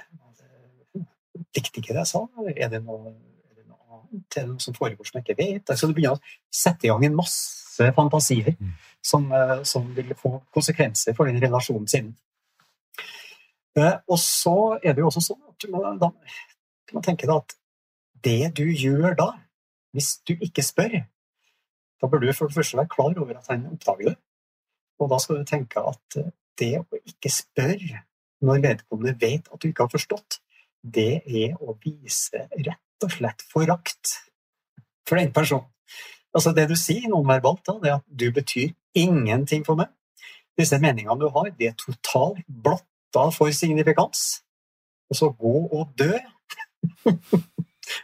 [1.57, 2.22] Likte ikke det jeg sa?
[2.55, 3.12] Er det noe,
[3.51, 4.28] er det noe annet?
[4.37, 5.72] Er det noe som foregår som jeg ikke vet?
[5.72, 8.72] Altså, du begynner å sette i gang en masse fantasier mm.
[9.05, 12.14] som, eh, som, vil få konsekvenser for den relasjonen sin.
[13.76, 16.11] Eh, og så er det jo også sånn at du må, da,
[16.89, 17.59] du må tenke deg at
[18.26, 19.28] det du gjør da,
[19.97, 21.03] hvis du ikke spør,
[22.01, 24.16] da bør du for det første være klar over at han oppdager det.
[25.01, 28.03] Og da skal du tenke at eh, det å ikke spørre
[28.45, 30.41] når vedkommende vet at du ikke har forstått,
[30.95, 34.16] det er å vise rett og slett forakt
[35.07, 35.68] for den personen.
[36.37, 39.89] Altså Det du sier nonverbalt, da, det er at du betyr ingenting for meg.
[40.57, 44.43] Disse meningene du har, de er totalt blotta for signifikans.
[45.11, 46.12] Og så gå og dø.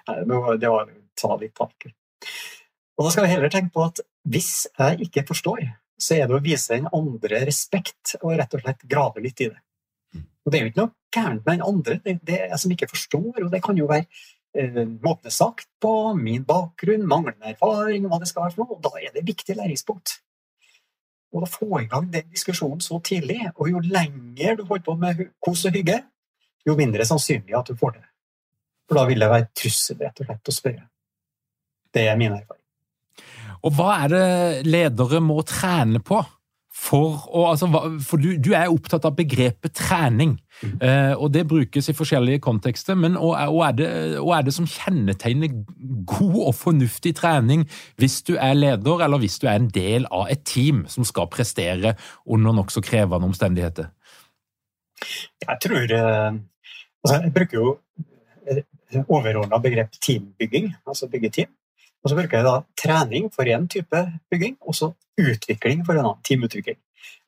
[0.09, 0.17] Nei,
[0.61, 1.91] det var ta litt tak.
[2.97, 5.65] Og da skal vi heller tenke på at hvis jeg ikke forstår,
[6.03, 9.51] så er det å vise den andre respekt og rett og slett grave litt i
[9.51, 9.61] det.
[10.43, 12.75] Og Det er jo ikke noe gærent med den andre, det, det er jeg som
[12.75, 13.45] ikke forstår.
[13.45, 14.07] og Det kan jo være
[14.59, 18.65] eh, måten det er sagt på, min bakgrunn, manglende erfaring, hva det skal være for
[18.65, 18.79] noe.
[18.79, 20.19] og Da er det viktig læringspunkt.
[21.33, 24.97] Og å få i gang den diskusjonen så tidlig, og jo lenger du holder på
[25.01, 26.03] med kos og hygge,
[26.67, 28.05] jo mindre sannsynlig at du får det.
[28.89, 30.85] For da vil det være trussel, rett og slett, å spørre.
[31.93, 32.61] Det er min erfaring.
[33.63, 34.27] Og hva er det
[34.67, 36.19] ledere må trene på?
[36.83, 37.69] For, å, altså,
[38.03, 40.33] for du, du, er opptatt av begrepet trening,
[40.65, 40.73] mm.
[40.83, 42.99] eh, og det brukes i forskjellige kontekster.
[42.99, 43.85] Men hva er,
[44.19, 45.53] er, det som kjennetegner
[46.11, 47.69] god og fornuftig trening
[48.03, 51.31] hvis du er leder, eller hvis du er en del av et team som skal
[51.31, 51.95] prestere
[52.27, 53.93] under nokså krevende omstendigheter?
[55.47, 56.41] Jeg tror eh,
[57.05, 57.77] altså, Jeg bruker jo
[59.07, 61.55] overordna begrep teambygging, altså bygge team.
[62.03, 66.07] Og så bruker jeg da trening for én type bygging, og så utvikling for en
[66.07, 66.23] annen.
[66.27, 66.79] Teamutvikling.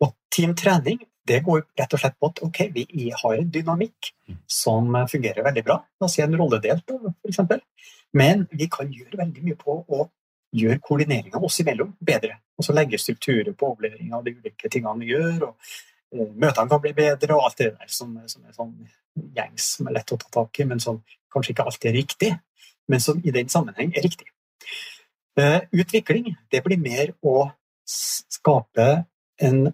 [0.02, 4.10] Og teamtrening det går rett og slett på at ok, vi har en dynamikk
[4.50, 5.78] som fungerer veldig bra.
[6.00, 6.90] La oss si en rolledelt,
[7.24, 7.40] f.eks.
[8.14, 10.04] Men vi kan gjøre veldig mye på å
[10.54, 12.36] gjøre koordineringa oss imellom bedre.
[12.58, 15.48] Og så legge strukturer på overlevering av de ulike tingene vi gjør.
[15.48, 15.56] og
[16.14, 18.76] uh, Møtene kan bli bedre, og alt det der som, som er sånn
[19.34, 21.00] gjengs som er lett å ta tak i, men som
[21.32, 22.30] kanskje ikke alltid er riktig,
[22.90, 24.28] men som i den sammenheng er riktig.
[25.34, 27.48] Eh, utvikling det blir mer å
[27.84, 28.88] skape
[29.42, 29.64] en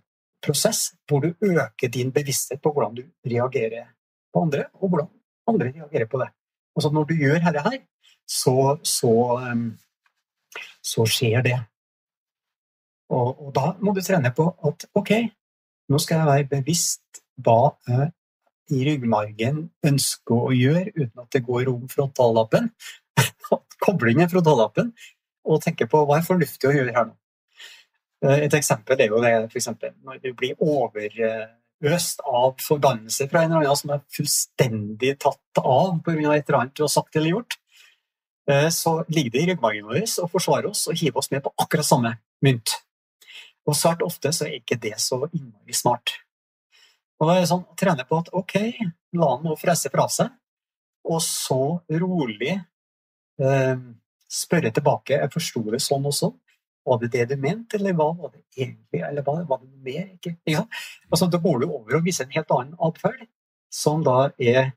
[0.41, 3.91] prosess hvor du øker din bevissthet på hvordan du reagerer
[4.33, 5.11] på andre, og hvordan
[5.53, 6.31] andre reagerer på det.
[6.77, 7.77] Altså når du gjør dette her,
[8.25, 9.13] så, så,
[10.81, 11.59] så skjer det.
[13.11, 15.13] Og, og, da må du trene på at ok,
[15.91, 18.11] nå skal jeg være bevisst hva jeg
[18.71, 22.71] i ryggmargen ønsker å gjøre uten at det går om frontallappen.
[23.85, 24.95] Koblingen frontallappen
[25.51, 27.17] og tenke på hva er fornuftig å gjøre her nå.
[28.25, 33.45] Eh, et eksempel er jo det for eksempel, når du blir overøst av forbannelse fra
[33.45, 36.35] en eller annen som er fullstendig tatt av pga.
[36.35, 37.57] et eller annet du har sagt eller gjort,
[38.51, 41.55] eh, så ligger det i ryggmargen vår å forsvare oss og hive oss med på
[41.57, 42.77] akkurat samme mynt.
[43.67, 46.17] Og svært ofte så er ikke det så innmari smart.
[47.21, 48.55] Og da er det sånn å trene på at ok,
[49.21, 50.31] la han nå frese fra seg,
[51.05, 52.55] og så rolig
[53.41, 53.77] eh,
[54.31, 56.37] spørre tilbake jeg forsto det sånn og sånn.
[56.87, 59.03] Var det det du mente, eller hva var det egentlig?
[59.05, 60.07] Eller hva, var det noe mer?
[60.17, 60.37] Ikke?
[60.49, 60.65] Ja.
[61.11, 63.27] Altså, da går du over og viser en helt annen atferd,
[63.71, 64.73] som da er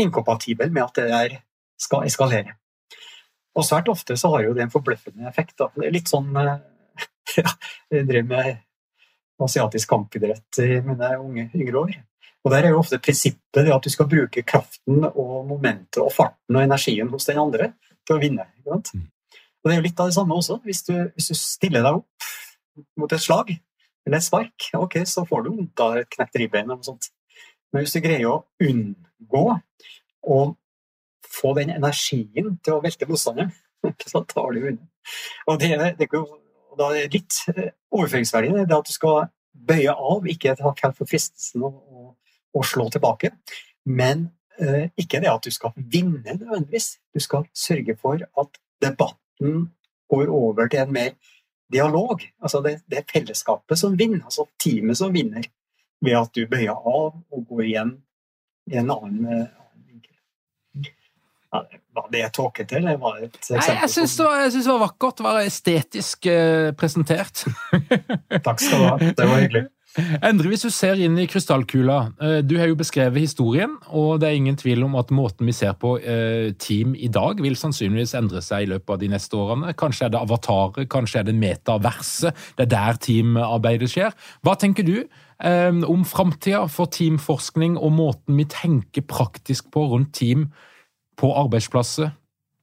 [0.00, 1.36] inkompatibel med at det der
[1.80, 2.56] skal eskalere.
[3.56, 5.56] Og svært ofte så har jo det en forbløffende effekt.
[5.60, 5.68] Da.
[5.76, 6.56] Det er litt sånn eh,
[7.40, 7.52] ja,
[7.92, 8.52] Jeg drev med
[9.44, 11.96] asiatisk kampidrett i mine unge, yngre år.
[12.46, 16.56] Og Der er jo ofte prinsippet at du skal bruke kraften og momentet og farten
[16.56, 17.72] og energien hos den andre
[18.06, 18.46] til å vinne.
[18.66, 19.06] Mm.
[19.66, 20.60] Og Det er jo litt av det samme også.
[20.64, 22.30] Hvis du, hvis du stiller deg opp
[23.00, 23.54] mot et slag
[24.06, 27.10] eller et spark, ok, så får du vondt av et knekt ribbein eller noe sånt.
[27.72, 29.44] Men hvis du greier å unngå
[30.26, 30.40] å
[31.36, 33.50] få den energien til å velte motstanderen,
[34.12, 34.86] så tar du unna.
[35.50, 36.08] Og det, det,
[36.78, 37.42] da er litt
[37.94, 39.28] overføringsverdien det at du skal
[39.66, 42.08] bøye av, ikke ta kall for fristelsen å, å,
[42.54, 43.32] å, slå tilbake.
[43.86, 44.28] Men
[44.96, 46.96] ikke det at du skal vinne nødvendigvis.
[47.14, 49.70] Du skal sørge for at debatten
[50.10, 51.10] går over til en mer
[51.72, 52.22] dialog.
[52.42, 55.46] Altså det, det er fellesskapet som vinner, altså teamet som vinner,
[56.04, 57.94] ved at du bøyer av og går igjen
[58.70, 59.46] i en annen,
[59.86, 60.92] vinkel.
[61.52, 61.62] Ja,
[61.96, 63.62] var det tåkete, eller var det et eksempel?
[63.62, 64.26] Nei, jeg syns det,
[64.56, 65.18] det, var vakkert.
[65.18, 67.46] Det var estetisk uh, presentert.
[68.46, 68.96] Takk skal du ha.
[69.00, 69.66] Det var hyggelig.
[69.96, 71.96] Endre, hvis du ser inn i krystallkula.
[72.20, 75.54] Eh, du har jo beskrevet historien, og det er ingen tvil om at måten vi
[75.56, 79.38] ser på eh, team i dag, vil sannsynligvis endre seg i løpet av de neste
[79.38, 79.72] årene.
[79.78, 82.44] Kanskje er det avataret, kanskje er det metaverset.
[82.58, 84.12] Det er der teamarbeidet skjer.
[84.44, 90.12] Hva tenker du eh, om framtida for teamforskning og måten vi tenker praktisk på rundt
[90.20, 90.50] team
[91.16, 92.12] på arbeidsplasser?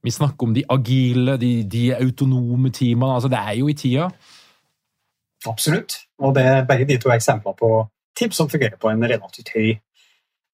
[0.04, 3.14] Vi snakker om de agile, de, de autonome teamene.
[3.16, 4.10] altså Det er jo i tida.
[5.48, 6.03] Absolutt.
[6.22, 7.70] Og det er begge de to eksempler på
[8.16, 9.74] tips som fungerer på en relativt høy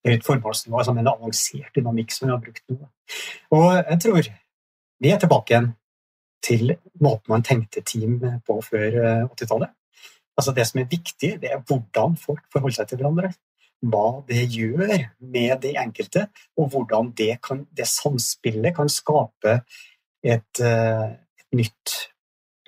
[0.07, 2.79] høyt formålsnivå, altså en avansert dynamikk som vi har brukt nå.
[3.57, 4.31] Og jeg tror
[5.01, 5.69] vi er tilbake igjen
[6.45, 8.97] til måten man tenkte team på før
[9.29, 9.69] 80-tallet.
[9.69, 10.09] Eh,
[10.41, 13.33] altså Det som er viktig, det er hvordan folk forholder seg til hverandre.
[13.81, 19.61] Hva det gjør med de enkelte, og hvordan det, kan, det samspillet kan skape
[20.25, 21.07] et, eh,
[21.41, 21.97] et nytt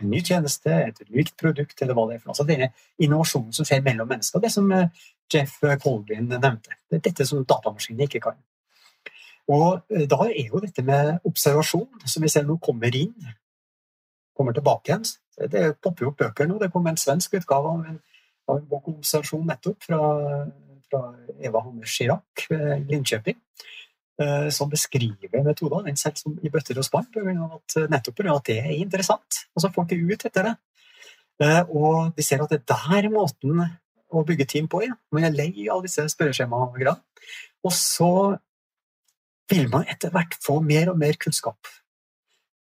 [0.01, 2.37] en ny tjeneste, et unikt produkt, eller hva det er for noe.
[2.37, 2.71] Altså denne
[3.03, 4.89] innovasjonen som skjer mellom mennesker, det som eh,
[5.33, 6.79] Jeff Colvin nevnte.
[6.89, 8.39] Det er dette som datamaskinene ikke kan.
[9.53, 13.15] Og eh, da er jo dette med observasjon, som vi ser nå kommer inn,
[14.37, 15.07] kommer tilbake igjen.
[15.53, 16.59] Det popper opp bøker nå.
[16.61, 18.01] Det kom en svensk utgave av en,
[18.49, 20.01] av en bok om observasjon nettopp fra,
[20.89, 21.03] fra
[21.41, 23.39] Eva Hanne Chirac ved Linköping.
[24.21, 25.87] Eh, som beskriver metoder.
[25.87, 28.35] Den som i bøtter og spann eh, nettopp pga.
[28.37, 29.47] at det er interessant.
[29.57, 30.57] Altså Folk er ute etter det.
[31.41, 33.63] Eh, og de ser at det er der måten
[34.13, 34.83] å bygge team på.
[34.85, 34.99] Ja.
[35.11, 36.97] Man er lei av disse spørreskjemaene.
[37.65, 38.37] Og så
[39.49, 41.73] vil man etter hvert få mer og mer kunnskap.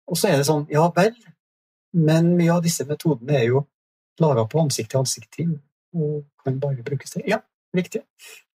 [0.07, 1.13] Og så er det sånn, ja vel,
[1.91, 3.65] men mye av disse metodene er jo
[4.19, 5.53] laga på ansikt-til-ansikt-team
[5.99, 7.41] og kan bare brukes til Ja,
[7.75, 8.03] riktig.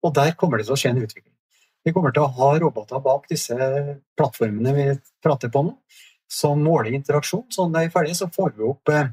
[0.04, 1.33] Og der kommer det til å skje en utvikling.
[1.84, 3.56] Vi kommer til å ha roboter bak disse
[4.18, 4.86] plattformene vi
[5.24, 5.74] prater på nå,
[6.32, 7.46] som måler interaksjon.
[7.52, 9.12] Så når de er ferdige, så får vi opp eh,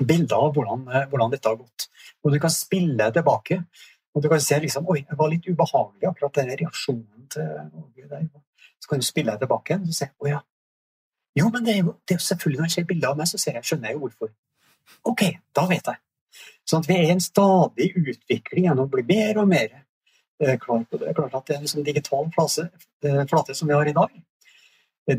[0.00, 1.90] bilder av hvordan, eh, hvordan, dette har gått.
[2.24, 3.60] Og du kan spille tilbake.
[4.14, 8.08] Og du kan se liksom, oi, det var litt ubehagelig, akkurat den reaksjonen til Åge
[8.10, 8.24] der.
[8.80, 10.40] Så kan du spille deg tilbake og se å ja.
[11.36, 13.28] Jo, men det er jo, det er jo selvfølgelig når jeg ser bilder av meg,
[13.28, 14.32] så jeg, skjønner jeg jo hvorfor.
[15.12, 15.22] Ok,
[15.54, 16.00] da vet jeg.
[16.66, 19.68] Sånn at vi er i en stadig utvikling gjennom å bli mer og mer
[20.40, 21.08] klar på det.
[21.08, 22.70] Er klart at en sånn digital flate,
[23.04, 24.12] eh, flate som vi har i dag,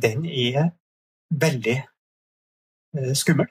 [0.02, 0.72] den er
[1.30, 1.78] veldig
[2.98, 3.50] eh, skummel.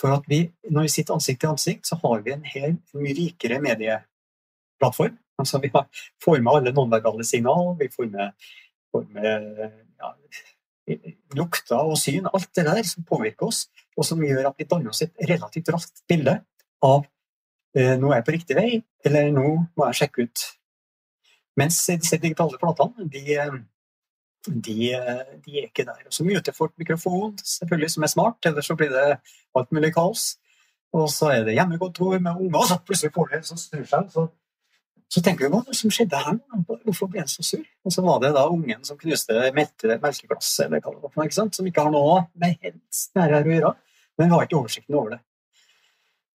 [0.00, 3.14] For at vi, når vi sitter ansikt til ansikt, så har vi en helt mye
[3.14, 5.18] rikere medieplattform.
[5.38, 5.70] Altså vi
[6.24, 8.48] får med alle nonverbale signaler, vi får med,
[8.92, 9.46] får med
[10.02, 10.10] ja,
[11.38, 14.92] lukter og syn, alt det der som påvirker oss, og som gjør at vi danner
[14.92, 16.40] oss et relativt raskt bilde
[16.82, 17.06] av
[17.76, 20.44] eh, nå er jeg på riktig vei, eller nå må jeg sjekke ut
[21.58, 23.24] mens disse digitale platene, de,
[24.48, 24.76] de,
[25.44, 26.04] de er ikke der.
[26.10, 29.18] Så muter folk mikrofon, selvfølgelig, som er smart, ellers så blir det
[29.58, 30.32] alt mulig kaos.
[30.92, 34.08] Og så er det hjemmekontor med unger, og så plutselig får de som snur seg.
[34.12, 34.26] Så,
[35.12, 36.40] så tenker vi hva som skjedde her
[36.84, 37.64] Hvorfor ble han så sur?
[37.84, 41.56] Og så var det da ungen som knuste melkeglasset, eller hva det var, ikke sant?
[41.56, 43.74] som ikke har noe med helst nære her å gjøre.
[44.18, 45.22] Men vi har ikke oversikten over det.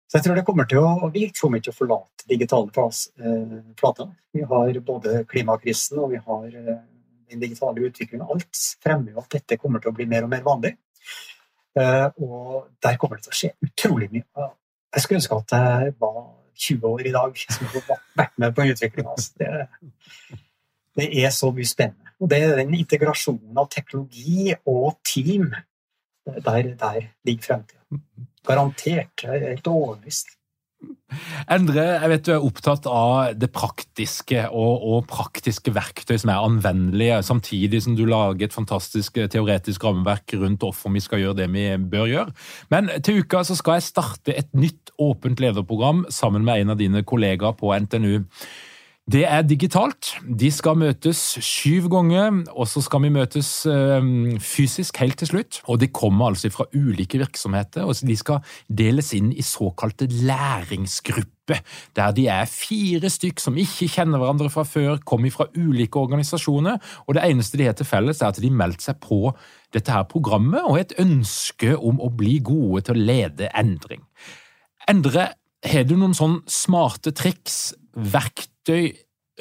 [0.05, 4.09] Så jeg tror det kommer til å, Vi kommer ikke til å forlate digitale flater.
[4.09, 6.83] Eh, vi har både klimakrisen og vi har eh,
[7.31, 8.27] den digitale utviklingen.
[8.29, 10.75] Alt fremmer jo at dette kommer til å bli mer og mer vanlig.
[11.75, 14.49] Eh, og der kommer det til å skje utrolig mye.
[14.95, 16.19] Jeg skulle ønske at jeg var
[16.55, 19.15] 20 år i dag som hadde vært med på utviklinga.
[19.15, 19.33] Altså.
[19.41, 20.35] Det,
[20.95, 22.13] det er så mye spennende.
[22.21, 25.49] Og det er den integrasjonen av teknologi og team.
[26.25, 27.81] Der, der ligger fremtida.
[28.47, 29.25] Garantert.
[29.25, 30.35] Jeg er helt overbevist.
[31.49, 36.43] Endre, jeg vet du er opptatt av det praktiske og, og, praktiske verktøy som er
[36.43, 41.49] anvendelige, samtidig som du lager et fantastisk teoretisk rammeverk rundt hvorfor vi skal gjøre det
[41.53, 42.35] vi bør gjøre.
[42.73, 46.81] Men til uka så skal jeg starte et nytt åpent lederprogram sammen med en av
[46.81, 48.25] dine kollegaer på NTNU.
[49.05, 50.15] Det er digitalt.
[50.25, 55.59] De skal møtes syv ganger, og så skal vi møtes ehm, fysisk helt til slutt.
[55.69, 61.61] Og de kommer altså fra ulike virksomheter, og de skal deles inn i såkalte læringsgrupper,
[61.93, 66.81] der de er fire stykk som ikke kjenner hverandre fra før, kommer fra ulike organisasjoner,
[67.05, 69.29] og det eneste de har til felles, er at de meldte seg på
[69.75, 74.01] dette her programmet og et ønske om å bli gode til å lede endring.
[74.89, 75.29] Endre
[75.65, 78.54] har du noen sånn smarte triks, verktøy,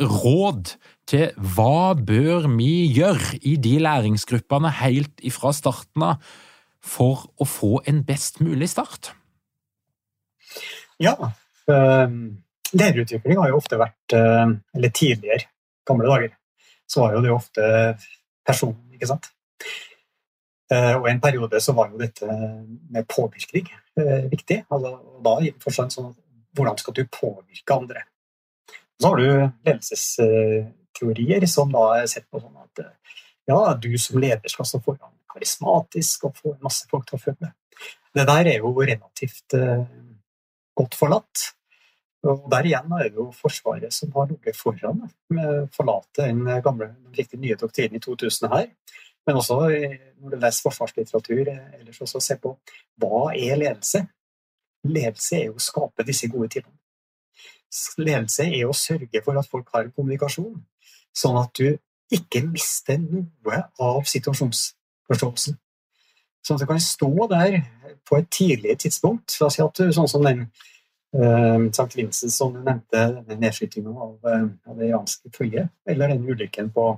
[0.00, 0.74] råd
[1.08, 6.32] til hva bør vi gjøre i de læringsgruppene helt ifra starten av
[6.84, 9.12] for å få en best mulig start?
[11.00, 11.14] Ja.
[11.68, 12.44] Um,
[12.74, 15.48] lederutvikling har jo ofte vært uh, Eller tidligere,
[15.88, 16.34] gamle dager,
[16.88, 17.70] så var jo det ofte
[18.44, 19.30] personen, ikke sant.
[20.74, 23.68] Og i en periode så var jo dette med påvirkning
[24.32, 24.56] viktig.
[24.72, 26.08] Altså, og da i forstand sånn
[26.56, 28.02] hvordan skal du påvirke andre?
[29.04, 29.26] Så har du
[29.68, 32.86] ledelsesteorier som da er sett på sånn at
[33.44, 37.50] ja, du som leder skal stå foran karismatisk og få masse folk til å følge.
[38.16, 39.82] Det der er jo relativt uh,
[40.78, 41.50] godt forlatt.
[42.24, 46.40] Og Der igjen er det jo Forsvaret som har ligget foran med å forlate den
[46.64, 48.70] gamle, riktig nye doktrinen i 2000 her.
[49.28, 52.54] Men også når du leser forsvarslitteratur ellers også se på
[53.04, 54.06] hva er ledelse?
[54.88, 56.78] Ledelse er jo å skape disse gode tidene.
[57.98, 60.54] Ledelse er å sørge for at folk har kommunikasjon,
[61.14, 61.76] sånn at du
[62.14, 65.56] ikke mister noe av situasjonsforståelsen.
[66.44, 67.62] Sånn at du kan stå der
[68.04, 69.36] på et tidlig tidspunkt.
[69.40, 70.44] La oss si at du, sånn som den
[71.16, 71.88] uh, St.
[71.96, 76.70] Vincent som du nevnte, denne nedskytinga av, uh, av, det iranske flyet, eller den ulykken
[76.74, 76.88] på,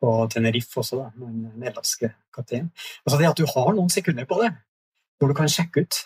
[0.00, 2.72] på Tenerife også, da, med den nederlandske kapteinen.
[3.04, 4.54] Altså det at du har noen sekunder på det,
[5.18, 6.02] hvor du kan sjekke ut,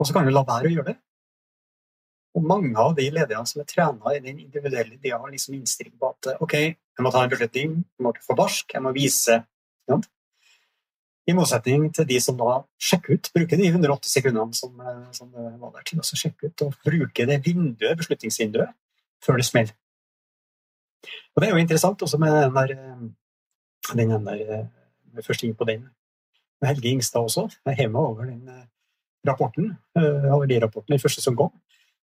[0.00, 1.00] og så kan du la være å gjøre det.
[2.32, 5.94] Og mange av de lederne som er trena i den individuelle, de har liksom innstilling
[6.00, 9.36] på at ok, jeg må ta en beslutning, jeg må få barsk, jeg må vise.
[11.28, 14.80] I motsetning til de som da sjekker ut, bruker de 180 sekundene som,
[15.14, 18.72] som var der til å sjekke ut, og bruker det vinduet, beslutningsvinduet
[19.22, 19.76] før det smeller.
[21.34, 22.74] Og det er jo interessant også med den der,
[23.92, 24.64] den der
[25.12, 25.84] med første inn på den.
[26.64, 27.48] Helge Ingstad også.
[27.66, 28.48] Jeg er hjemme over den
[29.26, 31.52] rapporten, rapporten, de rapportene, den første som kom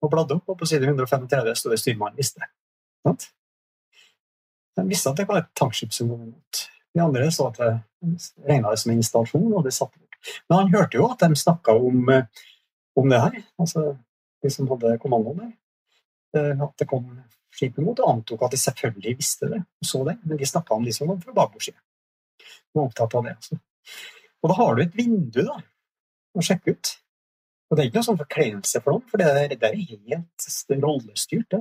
[0.03, 2.47] og bladde opp, og på side 135 sto det 'styrmannen visste'.
[3.05, 3.29] Sant?
[4.75, 6.65] De visste at det var et tankskip som kom imot.
[6.93, 7.71] De andre så at det
[8.47, 10.17] regna det som en installasjon, og det satte bort.
[10.49, 12.25] Men han hørte jo at de snakka om, eh,
[12.95, 13.97] om, det her, altså
[14.43, 15.53] de som hadde kommandoen der.
[16.35, 17.07] Eh, at det kom
[17.55, 20.75] skip imot, og antok at de selvfølgelig visste det og så det, men de snakka
[20.75, 21.77] om de som kom fra babordsida.
[22.75, 23.35] Var opptatt av det.
[23.37, 23.59] Altså.
[24.43, 25.55] Og da har du et vindu da,
[26.35, 26.91] å sjekke ut.
[27.75, 31.49] Og det er ikke noe sånn forkleinelse for noen, for det, det er helt rollestyrt.
[31.51, 31.57] det.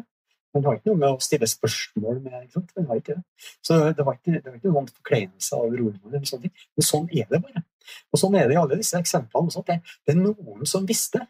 [0.55, 2.37] Man har ikke noe med å stille spørsmål med.
[2.45, 2.69] ikke sant?
[2.77, 3.49] Man har ikke det.
[3.67, 6.69] Så det var ikke, det var ikke noen forkleinelse av rollene, eller sånne ting.
[6.79, 7.63] Men sånn er det bare.
[8.15, 9.65] Og sånn er det i alle disse eksemplene også.
[9.67, 11.25] Det, det er noen som visste.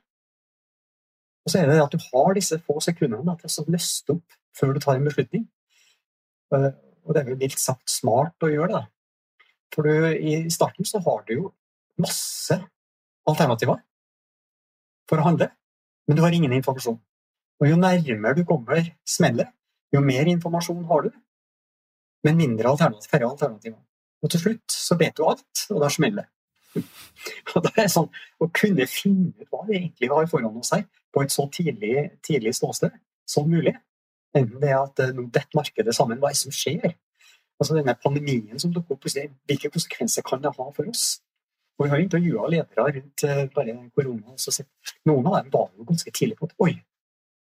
[1.49, 4.77] Og så er det at du har disse få sekundene til å løste opp før
[4.77, 5.49] du tar en beslutning.
[6.53, 6.69] Eh,
[7.09, 8.85] og det er vel mildt sagt smart å gjøre det.
[9.73, 11.49] For du, i starten så har du jo
[12.05, 12.61] masse
[13.25, 13.81] alternativer
[15.11, 15.51] for å handle,
[16.09, 16.99] men du har ingen informasjon.
[17.63, 19.51] Og jo nærmere du kommer smellet,
[19.95, 21.11] jo mer informasjon har du,
[22.25, 23.81] men mindre alternativ, færre alternativer.
[24.25, 26.31] Og til slutt så vet du alt, og da smeller det.
[27.55, 28.09] Og det er sånn
[28.43, 30.83] å kunne finne ut hva vi egentlig har foran oss her,
[31.15, 32.97] på et så tidlig, tidlig ståsted
[33.31, 33.77] som mulig.
[34.35, 36.97] Enten det at eh, nå detter markedet sammen, hva er det som skjer?
[37.61, 41.21] Altså denne pandemien som dukker opp, hvilke konsekvenser kan det ha for oss?
[41.75, 44.35] Og vi har intervjua ledere rundt eh, bare korona.
[44.39, 44.55] Så
[45.09, 46.75] noen av dem var jo ganske tidlig på at oi,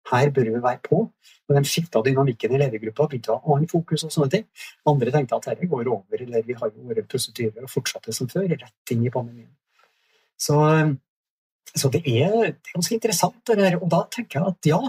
[0.10, 1.02] her bør vi være på.
[1.50, 4.48] Og de skifta dynamikken i ledergruppa, begynte å ha annen fokus og sånne ting.
[4.90, 8.30] Andre tenkte at dette går over, eller vi har jo våre positive og fortsatte som
[8.32, 9.52] før, rett inn i pandemien.
[10.40, 10.58] Så,
[11.74, 13.80] så det, er, det, er, ganske interessant, det der.
[13.80, 14.82] Og da tenker jeg at ja,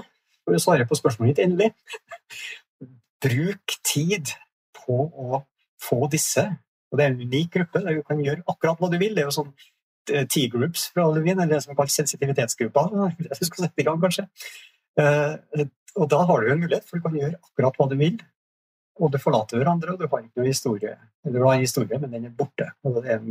[0.44, 1.72] for å svare på spørsmålet ditt endelig
[3.24, 4.30] Bruk tid
[4.78, 5.42] på å
[5.80, 6.46] få disse
[6.90, 9.14] og det er en unik gruppe der du kan gjøre akkurat hva du vil.
[9.14, 9.52] Det er jo sånn
[10.10, 12.86] eh, T-groups fra Levin, eller det som er kalt sensitivitetsgruppa.
[13.20, 14.26] Det du skal sette i gang, kanskje.
[14.98, 18.18] Eh, og da har du en mulighet, for du kan gjøre akkurat hva du vil.
[19.00, 20.96] Og du forlater hverandre, og du har ikke noe historie.
[21.24, 22.68] Eller du har en historie, men den er borte.
[22.84, 23.22] Og det er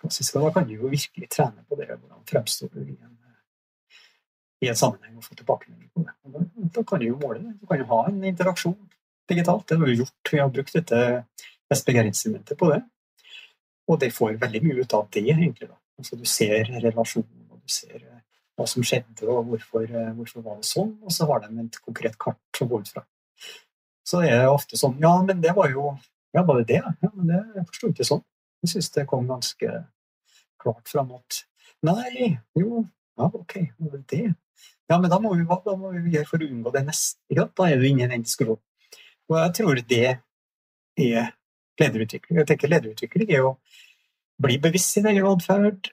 [0.00, 1.88] klassisk, og da kan du jo virkelig trene på det.
[1.94, 3.14] Hvordan fremstår du i en,
[4.64, 6.44] i en sammenheng og få tilbakemelding på det.
[6.74, 7.54] Da, kan du jo måle det.
[7.60, 8.78] Du kan jo ha en interaksjon
[9.30, 9.66] digitalt.
[9.68, 10.32] Det har vi gjort.
[10.32, 11.00] Vi har brukt dette
[11.74, 12.82] SPGR-instrumenter på det.
[13.86, 15.68] Og det får veldig mye ut av det, egentlig.
[15.70, 15.78] Da.
[15.98, 18.22] Altså, du ser relasjonen, og du ser eh,
[18.56, 21.78] hva som skjedde, og hvorfor, eh, hvorfor var det sånn, og så har de et
[21.84, 23.04] konkret kart å gå ut fra.
[24.06, 25.96] Så det er ofte sånn Ja, men det var jo
[26.34, 26.82] Ja, var det det?
[27.02, 28.22] Ja, men det, jeg forsto ikke sånn.
[28.62, 29.70] Jeg syns det kom ganske
[30.62, 31.40] klart fram at
[31.86, 32.84] Nei, jo,
[33.18, 34.28] ja, ok, var det det?
[34.90, 37.18] Ja, men da må vi, hva må vi gjøre for å unngå det neste?
[37.34, 38.62] Da er du inne i den diskusjonen.
[39.26, 41.32] Og jeg tror det er
[41.80, 42.40] lederutvikling.
[42.40, 43.56] Jeg tenker Lederutvikling er å
[44.42, 45.90] bli bevisst sin egen atferd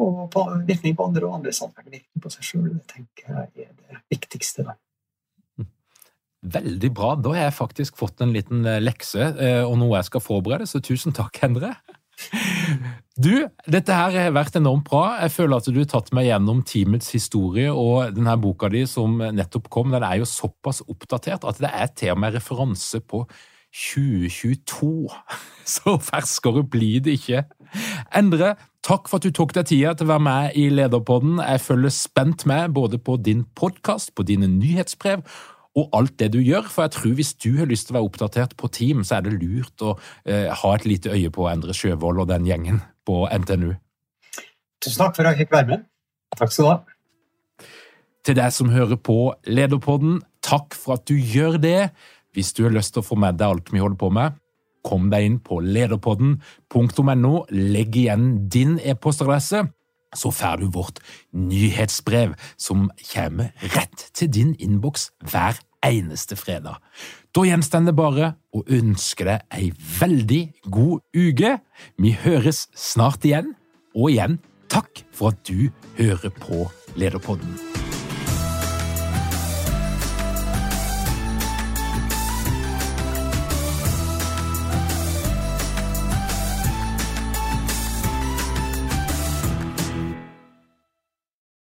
[0.00, 2.70] og på virkning på andre, og andre sammenhenger virkning på seg sjøl.
[2.88, 4.64] Tenker jeg er det viktigste.
[4.68, 4.78] da.
[6.40, 7.14] Veldig bra.
[7.20, 10.68] Da har jeg faktisk fått en liten eh, lekse eh, og noe jeg skal forberede,
[10.68, 11.74] så tusen takk, Endre.
[13.20, 13.34] Du,
[13.68, 15.18] dette her har vært enormt bra.
[15.20, 19.18] Jeg føler at du har tatt meg gjennom teamets historie, og denne boka di som
[19.20, 23.26] nettopp kom, den er jo såpass oppdatert at det er til og med referanse på
[23.74, 25.10] 2022.
[25.74, 27.44] Så ferskere blir det ikke.
[28.16, 28.54] Endre,
[28.86, 31.38] takk for at du tok deg tida til å være med i Lederpodden.
[31.44, 35.22] Jeg følger spent med både på din podkast, på dine nyhetsbrev
[35.78, 36.66] og alt det du gjør.
[36.70, 39.26] For jeg tror hvis du har lyst til å være oppdatert på team, så er
[39.26, 39.94] det lurt å
[40.24, 43.74] eh, ha et lite øye på Endre Sjøvold og den gjengen på NTNU.
[44.80, 45.86] Tusen takk for at jeg fikk være med.
[46.38, 46.78] Takk skal du ha.
[48.26, 49.18] Til deg som hører på
[49.48, 51.90] Lederpodden, takk for at du gjør det.
[52.36, 54.38] Hvis du har lyst til å få med deg alt vi holder på med,
[54.86, 59.66] kom deg inn på lederpodden.no, legg igjen din e-postadresse,
[60.16, 60.98] så får du vårt
[61.36, 66.80] nyhetsbrev som kommer rett til din innboks hver eneste fredag.
[67.30, 69.70] Da gjenstår det bare å ønske deg ei
[70.00, 71.58] veldig god uke.
[72.02, 73.54] Vi høres snart igjen,
[73.94, 74.40] og igjen
[74.70, 76.66] takk for at du hører på
[76.98, 77.79] Lederpodden.